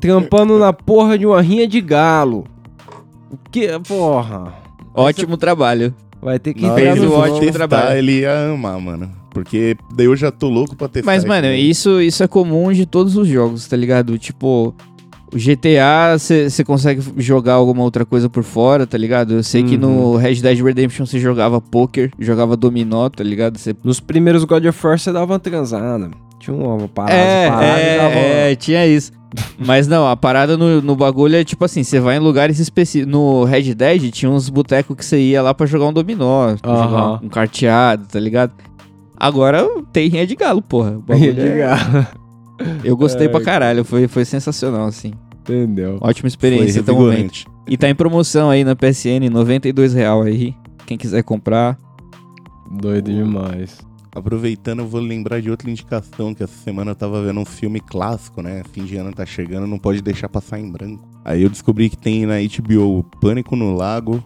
[0.00, 2.44] trampando na porra de uma rinha de galo.
[3.30, 4.54] O que, porra?
[4.94, 5.94] Ótimo trabalho.
[6.22, 7.34] Vai ter que Na hora entrar que fez no o ele jogo.
[7.36, 7.98] ótimo testar, trabalho.
[7.98, 9.10] Ele ia amar, mano.
[9.30, 11.04] Porque daí eu já tô louco pra testar.
[11.10, 14.16] Mas, isso mano, isso, isso é comum de todos os jogos, tá ligado?
[14.16, 14.95] Tipo, o
[15.36, 19.34] GTA, você consegue jogar alguma outra coisa por fora, tá ligado?
[19.34, 20.12] Eu sei que Uhum.
[20.12, 23.58] no Red Dead Redemption você jogava poker, jogava dominó, tá ligado?
[23.58, 26.10] Você Nos primeiros God of War você dava uma transada.
[26.38, 29.12] Tinha uma parada, É, parada e dava é, é, tinha isso.
[29.58, 33.10] Mas não, a parada no, no bagulho é tipo assim, você vai em lugares específicos.
[33.12, 36.82] No Red Dead tinha uns botecos que você ia lá pra jogar um dominó, Aham.
[36.84, 38.52] jogar um carteado, tá ligado?
[39.18, 40.98] Agora tem rinha de galo, porra.
[41.10, 42.06] Rinha de é- galo.
[42.84, 45.12] Eu gostei Ai, pra caralho, foi, foi sensacional, assim.
[45.48, 45.98] Entendeu?
[46.00, 47.44] Ótima experiência até o momento.
[47.68, 50.54] E tá em promoção aí na PSN, R$ 92 real aí.
[50.86, 51.78] Quem quiser comprar.
[52.70, 53.78] Doido demais.
[54.14, 57.80] Aproveitando, eu vou lembrar de outra indicação que essa semana eu tava vendo um filme
[57.80, 58.62] clássico, né?
[58.72, 61.06] Fim de ano tá chegando, não pode deixar passar em branco.
[61.24, 64.24] Aí eu descobri que tem na HBO Pânico no Lago,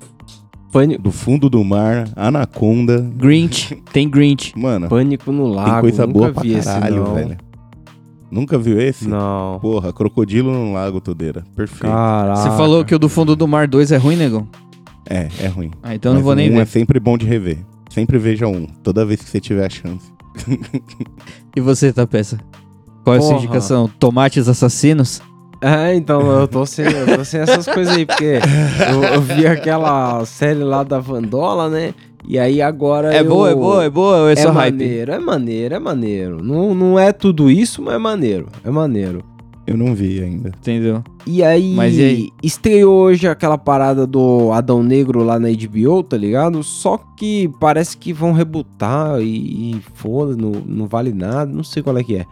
[0.70, 3.00] Pânico, Do Fundo do Mar, Anaconda.
[3.16, 4.56] Grinch, tem Grinch.
[4.56, 5.70] Mano, pânico no lago.
[5.72, 7.14] tem coisa nunca boa pra vi esse, caralho, não.
[7.14, 7.36] velho.
[8.30, 9.08] Nunca viu esse?
[9.08, 9.58] Não.
[9.60, 11.44] Porra, Crocodilo no Lago, Todeira.
[11.56, 11.90] Perfeito.
[11.92, 12.36] Caraca.
[12.36, 14.46] Você falou que o do fundo do mar 2 é ruim, negão?
[15.08, 15.70] É, é ruim.
[15.82, 16.62] Ah, então eu não Mas vou nem um ver.
[16.62, 17.58] é sempre bom de rever.
[17.90, 20.12] Sempre veja um, toda vez que você tiver a chance.
[21.56, 22.38] E você, Tapeça?
[23.02, 23.42] Qual é a sua Porra.
[23.44, 23.90] indicação?
[23.98, 25.20] Tomates assassinos?
[25.60, 28.38] É, então eu tô sem, eu tô sem essas coisas aí, porque
[28.90, 31.92] eu, eu vi aquela série lá da Vandola, né?
[32.26, 33.14] E aí agora.
[33.14, 33.28] É eu...
[33.28, 34.72] boa, é boa, é boa ou é, É só hype?
[34.74, 36.44] maneiro, é maneiro, é maneiro.
[36.44, 38.48] Não, não é tudo isso, mas é maneiro.
[38.64, 39.24] É maneiro.
[39.66, 40.48] Eu não vi ainda.
[40.48, 41.04] Entendeu?
[41.24, 42.28] E aí, Mas e aí?
[42.42, 46.62] estreou hoje aquela parada do Adão Negro lá na HBO, tá ligado?
[46.64, 51.84] Só que parece que vão rebutar e, e foda, não, não vale nada, não sei
[51.84, 52.26] qual é que é.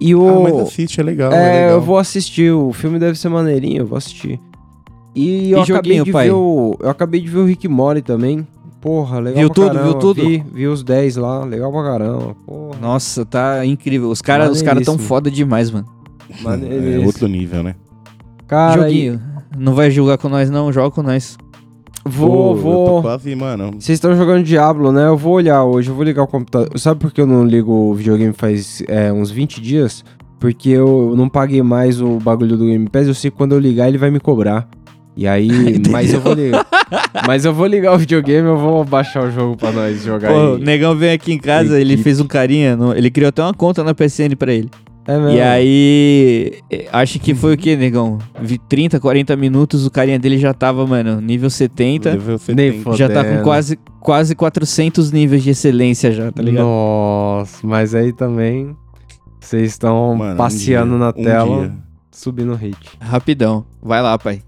[0.00, 0.28] E o.
[0.28, 1.32] Ah, mas assiste, é legal.
[1.32, 1.70] é, é, legal.
[1.72, 4.38] eu vou assistir, o filme deve ser maneirinho, eu vou assistir.
[5.14, 6.28] E, eu acabei de pai?
[6.28, 6.76] ver o.
[6.78, 8.46] Eu acabei de ver o Rick Mori também.
[8.80, 10.00] Porra, legal Viu pra tudo, viu caramba.
[10.00, 10.22] tudo?
[10.52, 12.34] Vi, os 10 lá, legal pra caramba.
[12.46, 14.08] Porra, Nossa, tá incrível.
[14.10, 15.86] Os caras os cara tão foda demais, mano.
[16.30, 17.06] É maneiríssimo.
[17.06, 17.74] outro nível, né?
[18.46, 19.20] Cara, Joguinho.
[19.58, 20.72] Não vai julgar com nós, não.
[20.72, 21.36] Joga com nós.
[22.06, 23.02] e- vou, Eu tô vou.
[23.02, 23.72] quase, mano.
[23.72, 25.06] Vocês estão jogando Diablo, né?
[25.06, 26.70] Eu vou olhar hoje, eu vou ligar o computador.
[26.78, 30.02] Sabe por que eu não ligo o videogame faz é, uns 20 dias?
[30.38, 33.58] Porque eu não paguei mais o bagulho do Game Pass, eu sei que quando eu
[33.58, 34.66] ligar ele vai me cobrar.
[35.16, 35.48] E aí,
[35.90, 36.66] mas eu vou ligar.
[37.26, 40.54] mas eu vou ligar o videogame, eu vou baixar o jogo pra nós jogar Pô,
[40.54, 42.04] o negão veio aqui em casa, ele Equipe.
[42.04, 42.76] fez um carinha.
[42.76, 44.70] no- ele criou até uma conta na PSN pra ele.
[45.06, 45.30] É mesmo.
[45.30, 48.18] E aí, eh, acho que foi o que, negão?
[48.40, 52.10] Vi 30, 40 minutos, o carinha dele já tava, mano, nível 70.
[52.10, 52.82] Level Nem 70.
[52.84, 52.96] foda.
[52.96, 56.64] Já tá com quase, quase 400 níveis de excelência já, tá ligado?
[56.64, 58.76] Nossa, mas aí também
[59.40, 61.72] vocês estão Mano, um passeando dia, na um tela, dia.
[62.12, 62.76] subindo hit.
[63.00, 63.64] Rapidão.
[63.82, 64.42] Vai lá, pai.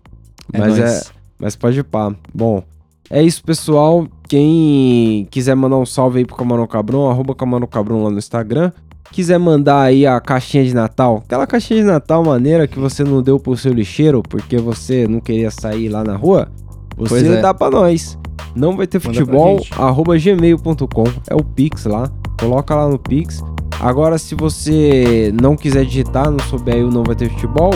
[0.53, 1.13] É Mas nóis.
[1.39, 2.15] Mas pode pá.
[2.33, 2.63] Bom,
[3.11, 4.07] é isso, pessoal.
[4.29, 8.73] Quem quiser mandar um salve aí pro Camarão Cabrão, arroba Camarão Cabrão lá no Instagram.
[9.11, 13.21] Quiser mandar aí a caixinha de Natal, aquela caixinha de Natal maneira que você não
[13.21, 16.49] deu pro seu lixeiro porque você não queria sair lá na rua,
[16.97, 17.41] você Pois é.
[17.43, 18.19] dá pra nós.
[18.57, 23.43] Não vai ter Manda futebol, arroba gmail.com, é o Pix lá, coloca lá no Pix.
[23.83, 27.75] Agora, se você não quiser digitar, não souber aí o não vai ter futebol,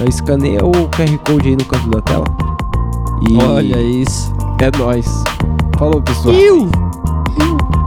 [0.00, 2.24] eh, escaneia o QR Code aí no canto da tela.
[3.28, 4.32] E Olha isso.
[4.60, 5.06] é nóis.
[5.76, 6.34] Falou, pessoal.
[6.36, 7.79] Se não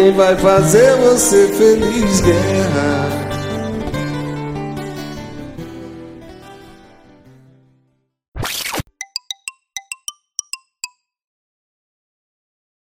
[0.00, 2.89] quem vai fazer você feliz, guerra?